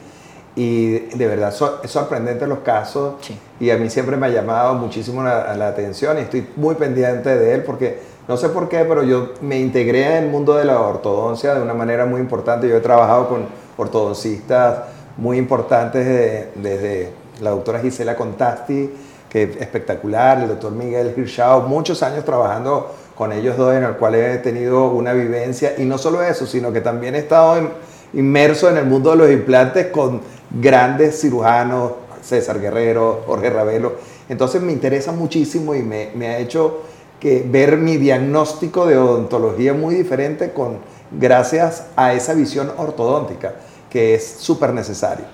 Y 0.56 1.00
de 1.16 1.28
verdad 1.28 1.54
es 1.84 1.92
sorprendente 1.92 2.48
los 2.48 2.60
casos. 2.60 3.16
Y 3.60 3.70
a 3.70 3.78
mí 3.78 3.90
siempre 3.90 4.18
me 4.18 4.28
ha 4.28 4.30
llamado 4.30 4.74
muchísimo 4.74 5.24
la, 5.24 5.54
la, 5.56 5.68
atención 5.68 6.18
y 6.18 6.22
estoy 6.22 6.48
muy 6.56 6.76
pendiente 6.76 7.38
de 7.38 7.54
él 7.54 7.64
porque 7.64 8.00
no 8.28 8.36
sé 8.36 8.50
por 8.50 8.68
qué, 8.68 8.84
pero 8.84 9.04
yo 9.04 9.34
me 9.42 9.60
integré 9.60 10.18
en 10.18 10.24
el 10.24 10.30
mundo 10.30 10.56
de 10.56 10.66
la 10.66 10.82
ortodoncia 10.82 11.54
de 11.54 11.62
una 11.62 11.74
manera 11.74 12.06
muy 12.06 12.20
importante. 12.20 12.68
Yo 12.68 12.76
he 12.78 12.82
trabajado 12.82 13.30
con 13.30 13.46
ortodoncistas 13.80 14.80
muy 15.18 15.38
importantes 15.38 16.06
desde, 16.06 16.52
desde 16.56 17.12
la 17.42 17.52
doctora 17.52 17.80
Gisela 17.80 18.16
Contasti 18.16 18.90
que 19.30 19.44
es 19.44 19.58
espectacular, 19.58 20.42
el 20.42 20.50
doctor 20.50 20.72
Miguel 20.72 21.14
Hirschau, 21.16 21.68
muchos 21.68 22.02
años 22.02 22.26
trabajando 22.26 22.94
con 23.16 23.32
ellos 23.32 23.56
dos, 23.58 23.74
en 23.76 23.84
el 23.84 23.94
cual 23.94 24.16
he 24.16 24.38
tenido 24.40 24.90
una 24.90 25.14
vivencia, 25.14 25.76
y 25.78 25.84
no 25.84 25.98
solo 25.98 26.24
eso, 26.24 26.48
sino 26.48 26.74
que 26.74 26.82
también 26.82 27.16
he 27.16 27.20
estado 27.20 27.70
inmerso 28.14 28.70
en 28.70 28.78
el 28.78 28.86
mundo 28.86 29.12
de 29.12 29.18
los 29.18 29.32
implantes 29.32 29.88
con 29.88 30.22
grandes 30.50 31.22
cirujanos, 31.22 31.92
César 32.22 32.60
Guerrero, 32.60 33.24
Jorge 33.28 33.50
Ravelo, 33.50 33.94
entonces 34.28 34.62
me 34.62 34.72
interesa 34.72 35.12
muchísimo 35.12 35.76
y 35.76 35.84
me, 35.84 36.10
me 36.16 36.28
ha 36.28 36.40
hecho 36.40 36.82
que 37.20 37.46
ver 37.48 37.78
mi 37.78 37.98
diagnóstico 37.98 38.88
de 38.88 38.98
odontología 38.98 39.74
muy 39.74 39.96
diferente 39.96 40.52
con 40.52 40.78
gracias 41.12 41.86
a 41.96 42.14
esa 42.14 42.34
visión 42.34 42.72
ortodóntica 42.78 43.56
que 43.90 44.16
es 44.16 44.26
súper 44.40 44.74
necesario. 44.74 45.26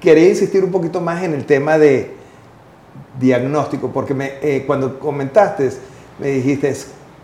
Quería 0.00 0.28
insistir 0.28 0.64
un 0.64 0.70
poquito 0.70 1.00
más 1.00 1.22
en 1.22 1.34
el 1.34 1.44
tema 1.44 1.78
de 1.78 2.14
diagnóstico, 3.18 3.90
porque 3.92 4.14
me, 4.14 4.32
eh, 4.40 4.64
cuando 4.66 4.98
comentaste, 4.98 5.70
me 6.18 6.28
dijiste, 6.28 6.74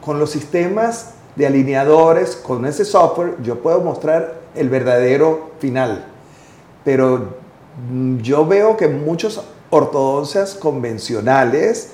con 0.01 0.19
los 0.19 0.31
sistemas 0.31 1.15
de 1.37 1.47
alineadores, 1.47 2.37
con 2.37 2.65
ese 2.67 2.85
software, 2.85 3.37
yo 3.43 3.61
puedo 3.61 3.81
mostrar 3.81 4.41
el 4.55 4.69
verdadero 4.69 5.51
final. 5.59 6.07
Pero 6.85 7.37
yo 8.23 8.47
veo 8.47 8.77
que 8.77 8.89
muchos 8.89 9.43
ortodoncias 9.71 10.55
convencionales 10.55 11.91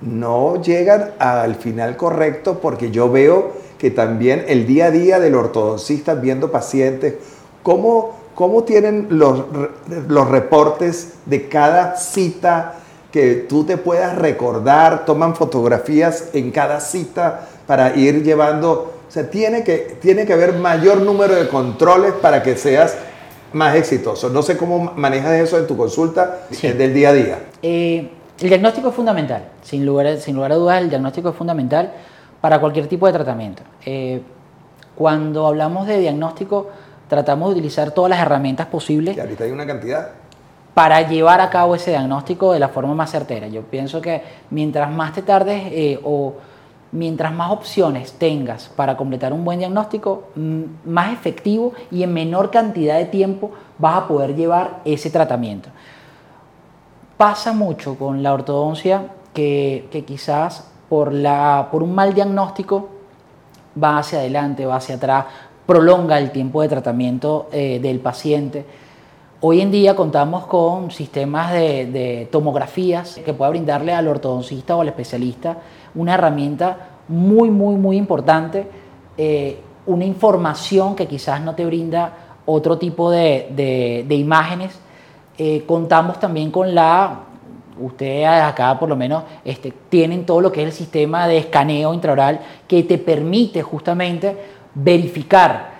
no 0.00 0.62
llegan 0.62 1.12
al 1.18 1.56
final 1.56 1.96
correcto 1.96 2.60
porque 2.60 2.90
yo 2.90 3.10
veo 3.10 3.52
que 3.78 3.90
también 3.90 4.44
el 4.48 4.66
día 4.66 4.86
a 4.86 4.90
día 4.90 5.20
del 5.20 5.34
ortodoncista 5.34 6.14
viendo 6.14 6.50
pacientes, 6.50 7.14
cómo, 7.62 8.16
cómo 8.34 8.64
tienen 8.64 9.06
los, 9.10 9.44
los 10.08 10.28
reportes 10.28 11.14
de 11.26 11.48
cada 11.48 11.96
cita 11.96 12.74
que 13.12 13.46
tú 13.48 13.64
te 13.64 13.76
puedas 13.76 14.16
recordar, 14.16 15.04
toman 15.04 15.34
fotografías 15.34 16.30
en 16.32 16.50
cada 16.50 16.80
cita 16.80 17.48
para 17.66 17.96
ir 17.96 18.22
llevando, 18.22 18.92
o 19.08 19.10
sea, 19.10 19.28
tiene 19.30 19.64
que, 19.64 19.98
tiene 20.00 20.26
que 20.26 20.32
haber 20.32 20.54
mayor 20.54 20.98
número 20.98 21.34
de 21.34 21.48
controles 21.48 22.12
para 22.14 22.42
que 22.42 22.56
seas 22.56 22.96
más 23.52 23.74
exitoso. 23.74 24.28
No 24.28 24.42
sé 24.42 24.56
cómo 24.56 24.92
manejas 24.96 25.32
eso 25.32 25.58
en 25.58 25.66
tu 25.66 25.76
consulta 25.76 26.46
del 26.62 26.94
día 26.94 27.08
a 27.08 27.12
día. 27.12 27.38
Eh, 27.62 28.10
el 28.40 28.48
diagnóstico 28.48 28.88
es 28.88 28.94
fundamental, 28.94 29.48
sin 29.62 29.84
lugar, 29.84 30.16
sin 30.18 30.36
lugar 30.36 30.52
a 30.52 30.54
dudas, 30.54 30.80
el 30.80 30.88
diagnóstico 30.88 31.30
es 31.30 31.36
fundamental 31.36 31.92
para 32.40 32.60
cualquier 32.60 32.86
tipo 32.86 33.06
de 33.06 33.12
tratamiento. 33.12 33.62
Eh, 33.84 34.22
cuando 34.94 35.46
hablamos 35.46 35.86
de 35.86 35.98
diagnóstico, 35.98 36.68
tratamos 37.10 37.50
de 37.50 37.56
utilizar 37.56 37.90
todas 37.90 38.08
las 38.08 38.20
herramientas 38.20 38.68
posibles. 38.68 39.16
Y 39.16 39.20
ahorita 39.20 39.44
hay 39.44 39.50
una 39.50 39.66
cantidad 39.66 40.08
para 40.72 41.02
llevar 41.02 41.40
a 41.40 41.50
cabo 41.50 41.74
ese 41.74 41.90
diagnóstico 41.90 42.52
de 42.52 42.60
la 42.60 42.68
forma 42.68 42.94
más 42.94 43.10
certera. 43.10 43.48
Yo 43.48 43.62
pienso 43.62 44.00
que 44.00 44.22
mientras 44.50 44.90
más 44.90 45.12
te 45.12 45.22
tardes 45.22 45.64
eh, 45.66 46.00
o 46.04 46.34
mientras 46.92 47.32
más 47.32 47.50
opciones 47.50 48.12
tengas 48.12 48.68
para 48.68 48.96
completar 48.96 49.32
un 49.32 49.44
buen 49.44 49.58
diagnóstico, 49.58 50.28
más 50.84 51.12
efectivo 51.12 51.72
y 51.90 52.04
en 52.04 52.12
menor 52.14 52.50
cantidad 52.50 52.96
de 52.96 53.06
tiempo 53.06 53.50
vas 53.78 53.96
a 53.96 54.08
poder 54.08 54.34
llevar 54.36 54.80
ese 54.84 55.10
tratamiento. 55.10 55.68
Pasa 57.16 57.52
mucho 57.52 57.96
con 57.98 58.22
la 58.22 58.32
ortodoncia 58.32 59.08
que, 59.34 60.04
quizás 60.06 60.70
por, 60.88 61.12
la, 61.12 61.68
por 61.70 61.82
un 61.82 61.94
mal 61.94 62.14
diagnóstico 62.14 62.88
va 63.80 63.98
hacia 63.98 64.20
adelante, 64.20 64.66
va 64.66 64.76
hacia 64.76 64.96
atrás, 64.96 65.26
prolonga 65.70 66.18
el 66.18 66.32
tiempo 66.32 66.62
de 66.62 66.68
tratamiento 66.68 67.48
eh, 67.52 67.78
del 67.80 68.00
paciente 68.00 68.64
Hoy 69.42 69.62
en 69.62 69.70
día 69.70 69.96
contamos 69.96 70.46
con 70.46 70.90
sistemas 70.90 71.50
de, 71.50 72.28
tomografías 72.30 73.18
que 73.24 73.32
pueda 73.32 73.48
brindarle 73.48 73.94
al 73.94 74.06
ortodoncista 74.06 74.76
o 74.76 74.82
al 74.82 74.88
especialista 74.88 75.56
una 75.94 76.12
herramienta 76.12 76.98
muy, 77.08 77.48
muy, 77.48 77.76
muy 77.76 77.96
importante, 77.96 78.66
eh, 79.16 79.58
una 79.86 80.04
información 80.04 80.94
que 80.94 81.06
quizás 81.06 81.40
no 81.40 81.54
te 81.54 81.64
brinda 81.64 82.12
otro 82.44 82.76
tipo 82.76 83.10
de, 83.10 84.04
imágenes. 84.10 84.78
Eh, 85.38 85.64
contamos 85.66 86.20
también 86.20 86.50
con 86.50 86.74
la, 86.74 87.20
ustedes 87.80 88.26
acá 88.26 88.78
por 88.78 88.90
lo 88.90 88.96
menos 88.96 89.22
este, 89.42 89.72
tienen 89.88 90.26
todo 90.26 90.42
lo 90.42 90.52
que 90.52 90.60
es 90.60 90.66
el 90.66 90.74
sistema 90.74 91.26
de 91.26 91.38
escaneo 91.38 91.94
intraoral 91.94 92.40
que 92.68 92.82
te 92.82 92.98
permite 92.98 93.62
justamente 93.62 94.59
verificar 94.74 95.70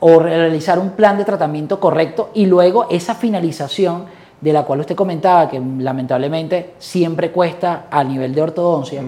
o 0.00 0.18
realizar 0.18 0.78
un 0.78 0.90
plan 0.90 1.16
de 1.16 1.24
tratamiento 1.24 1.80
correcto 1.80 2.30
y 2.34 2.46
luego 2.46 2.86
esa 2.90 3.14
finalización 3.14 4.04
de 4.40 4.52
la 4.52 4.64
cual 4.64 4.80
usted 4.80 4.94
comentaba 4.94 5.48
que 5.48 5.58
lamentablemente 5.58 6.74
siempre 6.78 7.30
cuesta 7.30 7.86
a 7.90 8.04
nivel 8.04 8.34
de 8.34 8.42
ortodoncia, 8.42 9.02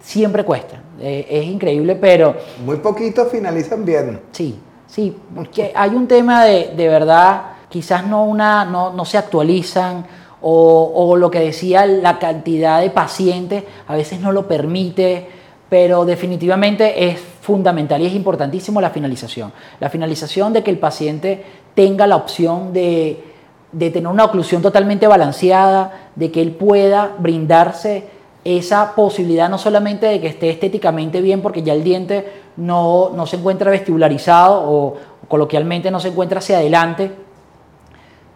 siempre 0.00 0.44
cuesta. 0.44 0.80
Eh, 0.98 1.26
es 1.28 1.44
increíble, 1.44 1.96
pero... 1.96 2.34
Muy 2.64 2.76
poquitos 2.76 3.28
finalizan 3.28 3.84
bien. 3.84 4.20
Sí, 4.32 4.58
sí, 4.86 5.14
porque 5.34 5.72
hay 5.74 5.90
un 5.90 6.08
tema 6.08 6.44
de, 6.44 6.72
de 6.74 6.88
verdad 6.88 7.42
quizás 7.68 8.06
no, 8.06 8.24
una, 8.24 8.64
no, 8.64 8.92
no 8.94 9.04
se 9.04 9.18
actualizan 9.18 10.06
o, 10.40 10.92
o, 10.94 11.16
lo 11.16 11.30
que 11.30 11.40
decía, 11.40 11.84
la 11.84 12.18
cantidad 12.18 12.80
de 12.80 12.90
pacientes 12.90 13.64
a 13.86 13.96
veces 13.96 14.20
no 14.20 14.32
lo 14.32 14.46
permite, 14.46 15.28
pero 15.68 16.04
definitivamente 16.04 17.08
es 17.08 17.20
fundamental 17.20 18.00
y 18.00 18.06
es 18.06 18.14
importantísimo 18.14 18.80
la 18.80 18.90
finalización. 18.90 19.52
La 19.80 19.90
finalización 19.90 20.52
de 20.52 20.62
que 20.62 20.70
el 20.70 20.78
paciente 20.78 21.44
tenga 21.74 22.06
la 22.06 22.16
opción 22.16 22.72
de, 22.72 23.24
tener 23.78 24.06
una 24.06 24.24
oclusión 24.24 24.62
totalmente 24.62 25.06
balanceada, 25.06 26.10
de 26.16 26.30
que 26.30 26.40
él 26.40 26.52
pueda 26.52 27.14
brindarse 27.18 28.04
esa 28.44 28.94
posibilidad 28.94 29.50
no 29.50 29.58
solamente 29.58 30.06
de 30.06 30.20
que 30.20 30.28
esté 30.28 30.48
estéticamente 30.48 31.20
bien 31.20 31.42
porque 31.42 31.62
ya 31.62 31.74
el 31.74 31.84
diente 31.84 32.24
no, 32.56 33.10
no 33.14 33.26
se 33.26 33.36
encuentra 33.36 33.70
vestibularizado 33.70 34.62
o 34.70 34.96
coloquialmente 35.28 35.90
no 35.90 36.00
se 36.00 36.08
encuentra 36.08 36.38
hacia 36.38 36.58
adelante, 36.58 37.10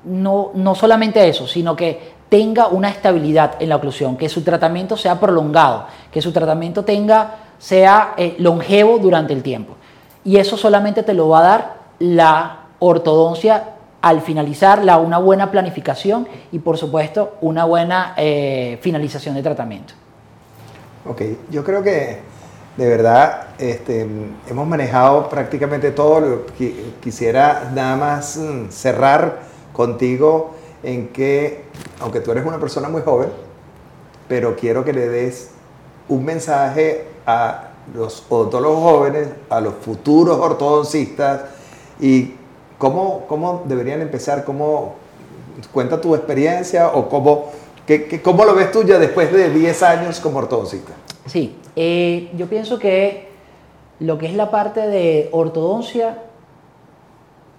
no, 0.04 0.50
no 0.54 0.74
solamente 0.74 1.26
eso, 1.26 1.46
sino 1.46 1.76
que 1.76 2.12
tenga 2.32 2.68
una 2.68 2.88
estabilidad 2.88 3.56
en 3.60 3.68
la 3.68 3.76
oclusión, 3.76 4.16
que 4.16 4.30
su 4.30 4.40
tratamiento 4.40 4.96
sea 4.96 5.20
prolongado, 5.20 5.84
que 6.10 6.22
su 6.22 6.32
tratamiento 6.32 6.82
tenga, 6.82 7.34
sea 7.58 8.14
eh, 8.16 8.36
longevo 8.38 8.98
durante 8.98 9.34
el 9.34 9.42
tiempo. 9.42 9.74
Y 10.24 10.38
eso 10.38 10.56
solamente 10.56 11.02
te 11.02 11.12
lo 11.12 11.28
va 11.28 11.40
a 11.40 11.42
dar 11.42 11.74
la 11.98 12.60
ortodoncia 12.78 13.74
al 14.00 14.22
finalizar 14.22 14.82
la, 14.82 14.96
una 14.96 15.18
buena 15.18 15.50
planificación 15.50 16.26
y 16.50 16.60
por 16.60 16.78
supuesto 16.78 17.36
una 17.42 17.66
buena 17.66 18.14
eh, 18.16 18.78
finalización 18.80 19.34
de 19.34 19.42
tratamiento. 19.42 19.92
Ok, 21.06 21.20
yo 21.50 21.62
creo 21.62 21.82
que 21.82 22.20
de 22.78 22.88
verdad 22.88 23.48
este, 23.58 24.08
hemos 24.48 24.66
manejado 24.66 25.28
prácticamente 25.28 25.90
todo. 25.90 26.20
Lo 26.20 26.46
que 26.46 26.94
quisiera 27.02 27.70
nada 27.74 27.94
más 27.96 28.38
mm, 28.38 28.70
cerrar 28.70 29.40
contigo 29.74 30.61
en 30.82 31.08
que, 31.08 31.64
aunque 32.00 32.20
tú 32.20 32.32
eres 32.32 32.44
una 32.44 32.58
persona 32.58 32.88
muy 32.88 33.02
joven, 33.02 33.30
pero 34.28 34.56
quiero 34.56 34.84
que 34.84 34.92
le 34.92 35.08
des 35.08 35.50
un 36.08 36.24
mensaje 36.24 37.06
a 37.26 37.70
los 37.94 38.24
odontólogos 38.28 38.80
jóvenes, 38.80 39.28
a 39.50 39.60
los 39.60 39.74
futuros 39.74 40.38
ortodoncistas 40.38 41.42
y 42.00 42.34
cómo, 42.78 43.26
cómo 43.28 43.62
deberían 43.66 44.00
empezar, 44.00 44.44
cómo 44.44 44.94
cuenta 45.72 46.00
tu 46.00 46.14
experiencia 46.14 46.88
o 46.88 47.08
cómo, 47.08 47.50
qué, 47.86 48.20
cómo 48.22 48.44
lo 48.44 48.54
ves 48.54 48.72
tú 48.72 48.82
ya 48.84 48.98
después 48.98 49.32
de 49.32 49.50
10 49.50 49.82
años 49.82 50.20
como 50.20 50.38
ortodoncista. 50.38 50.92
Sí, 51.26 51.56
eh, 51.76 52.30
yo 52.36 52.48
pienso 52.48 52.78
que 52.78 53.28
lo 54.00 54.18
que 54.18 54.26
es 54.26 54.34
la 54.34 54.50
parte 54.50 54.80
de 54.80 55.28
ortodoncia 55.32 56.24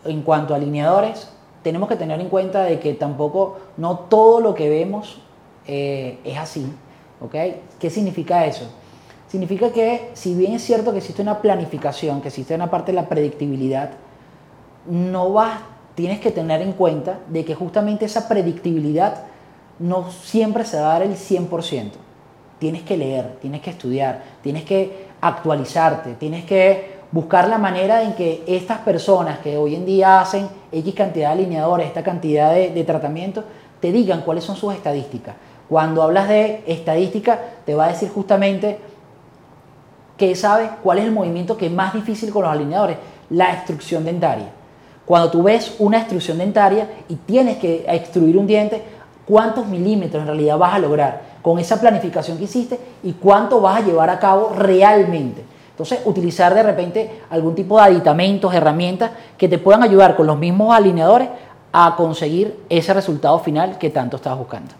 en 0.05 0.21
cuanto 0.23 0.53
a 0.53 0.57
alineadores, 0.57 1.29
tenemos 1.63 1.89
que 1.89 1.95
tener 1.95 2.19
en 2.21 2.29
cuenta 2.29 2.63
de 2.63 2.79
que 2.79 2.93
tampoco, 2.93 3.57
no 3.77 3.99
todo 3.99 4.39
lo 4.39 4.53
que 4.53 4.69
vemos 4.69 5.19
eh, 5.65 6.19
es 6.23 6.37
así. 6.37 6.65
¿ok? 7.23 7.35
¿Qué 7.79 7.89
significa 7.89 8.45
eso? 8.45 8.69
Significa 9.27 9.71
que 9.71 10.11
si 10.13 10.35
bien 10.35 10.53
es 10.53 10.63
cierto 10.63 10.91
que 10.91 10.99
existe 10.99 11.21
una 11.21 11.41
planificación, 11.41 12.21
que 12.21 12.27
existe 12.27 12.53
una 12.53 12.69
parte 12.69 12.91
de 12.91 12.97
la 12.97 13.09
predictibilidad, 13.09 13.91
no 14.85 15.31
vas, 15.31 15.59
tienes 15.95 16.19
que 16.19 16.31
tener 16.31 16.61
en 16.61 16.73
cuenta 16.73 17.19
de 17.29 17.43
que 17.45 17.55
justamente 17.55 18.05
esa 18.05 18.27
predictibilidad 18.27 19.23
no 19.79 20.11
siempre 20.11 20.65
se 20.65 20.79
va 20.79 20.91
a 20.91 20.99
dar 20.99 21.01
el 21.03 21.15
100%. 21.15 21.91
Tienes 22.59 22.83
que 22.83 22.97
leer, 22.97 23.37
tienes 23.41 23.61
que 23.61 23.71
estudiar, 23.71 24.23
tienes 24.41 24.63
que 24.65 25.07
actualizarte, 25.19 26.13
tienes 26.13 26.45
que 26.45 26.92
buscar 27.13 27.47
la 27.47 27.59
manera 27.59 28.01
en 28.01 28.13
que 28.13 28.43
estas 28.47 28.79
personas 28.79 29.37
que 29.37 29.55
hoy 29.55 29.75
en 29.75 29.85
día 29.85 30.19
hacen 30.19 30.49
X 30.71 30.95
cantidad 30.95 31.27
de 31.27 31.43
alineadores, 31.43 31.85
esta 31.85 32.03
cantidad 32.03 32.51
de, 32.51 32.83
tratamientos, 32.83 33.45
te 33.79 33.91
digan 33.91 34.21
cuáles 34.21 34.43
son 34.43 34.55
sus 34.55 34.73
estadísticas. 34.73 35.35
Cuando 35.69 36.01
hablas 36.01 36.27
de 36.27 36.63
estadística, 36.65 37.39
te 37.65 37.75
va 37.75 37.85
a 37.85 37.89
decir 37.89 38.09
justamente 38.09 38.79
que 40.17 40.35
sabe 40.35 40.71
cuál 40.81 40.97
es 40.97 41.05
el 41.05 41.11
movimiento 41.11 41.55
que 41.55 41.67
es 41.67 41.71
más 41.71 41.93
difícil 41.93 42.31
con 42.31 42.43
los 42.43 42.51
alineadores, 42.51 42.97
la 43.29 43.53
extrusión 43.53 44.03
dentaria. 44.03 44.47
Cuando 45.05 45.29
tú 45.29 45.43
ves 45.43 45.75
una 45.77 45.99
extrusión 45.99 46.39
dentaria 46.39 46.89
y 47.09 47.15
tienes 47.15 47.57
que 47.57 47.85
extruir 47.87 48.37
un 48.37 48.47
diente, 48.47 48.81
¿cuántos 49.27 49.67
milímetros 49.67 50.21
en 50.21 50.27
realidad 50.27 50.57
vas 50.57 50.73
a 50.73 50.79
lograr 50.79 51.21
con 51.43 51.59
esa 51.59 51.79
planificación 51.79 52.39
que 52.39 52.45
hiciste 52.45 52.79
y 53.03 53.13
cuánto 53.13 53.61
vas 53.61 53.81
a 53.81 53.85
llevar 53.85 54.09
a 54.09 54.17
cabo 54.17 54.51
realmente? 54.57 55.52
Entonces, 55.73 56.01
utilizar 56.05 56.53
de 56.53 56.61
repente 56.61 57.21
algún 57.31 57.55
tipo 57.55 57.77
de 57.77 57.85
aditamentos, 57.85 58.53
herramientas 58.53 59.09
que 59.37 59.49
te 59.49 59.57
puedan 59.57 59.81
ayudar 59.81 60.15
con 60.15 60.27
los 60.27 60.37
mismos 60.37 60.75
alineadores 60.75 61.29
a 61.71 61.95
conseguir 61.97 62.59
ese 62.69 62.93
resultado 62.93 63.39
final 63.39 63.79
que 63.79 63.89
tanto 63.89 64.17
estás 64.17 64.37
buscando. 64.37 64.71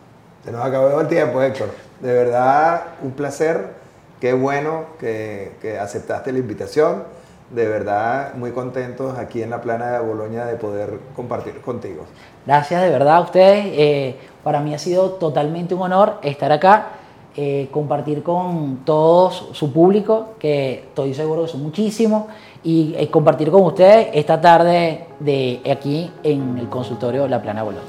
Se 0.46 0.52
nos 0.52 0.64
acabó 0.64 1.02
el 1.02 1.08
tiempo, 1.08 1.42
Héctor. 1.42 1.70
De 2.00 2.14
verdad, 2.14 2.84
un 3.02 3.12
placer. 3.12 3.82
Qué 4.22 4.34
bueno 4.34 4.86
que, 5.00 5.54
que 5.62 5.80
aceptaste 5.80 6.32
la 6.32 6.38
invitación. 6.38 7.04
De 7.50 7.68
verdad, 7.68 8.36
muy 8.36 8.52
contentos 8.52 9.18
aquí 9.18 9.42
en 9.42 9.50
la 9.50 9.62
plana 9.62 9.92
de 9.92 10.00
Boloña 10.00 10.46
de 10.46 10.56
poder 10.56 11.00
compartir 11.16 11.60
contigo. 11.62 12.06
Gracias 12.46 12.82
de 12.82 12.90
verdad 12.90 13.16
a 13.16 13.22
ustedes. 13.22 13.66
Eh, 13.68 14.16
para 14.44 14.60
mí 14.60 14.74
ha 14.76 14.80
sido 14.80 15.12
totalmente 15.14 15.74
un 15.74 15.82
honor 15.82 16.20
estar 16.22 16.52
acá. 16.52 16.88
Eh, 17.36 17.68
compartir 17.72 18.22
con 18.22 18.82
todos 18.86 19.50
su 19.54 19.74
público, 19.74 20.36
que 20.38 20.84
estoy 20.88 21.16
seguro 21.16 21.42
que 21.42 21.48
son 21.48 21.64
muchísimos, 21.64 22.26
y 22.64 22.94
eh, 22.96 23.10
compartir 23.10 23.50
con 23.50 23.64
ustedes 23.64 24.10
esta 24.14 24.40
tarde 24.40 25.08
de 25.20 25.60
aquí 25.68 26.12
en 26.22 26.60
el 26.60 26.70
consultorio 26.70 27.28
La 27.28 27.42
Plana 27.42 27.64
Bolón. 27.64 27.82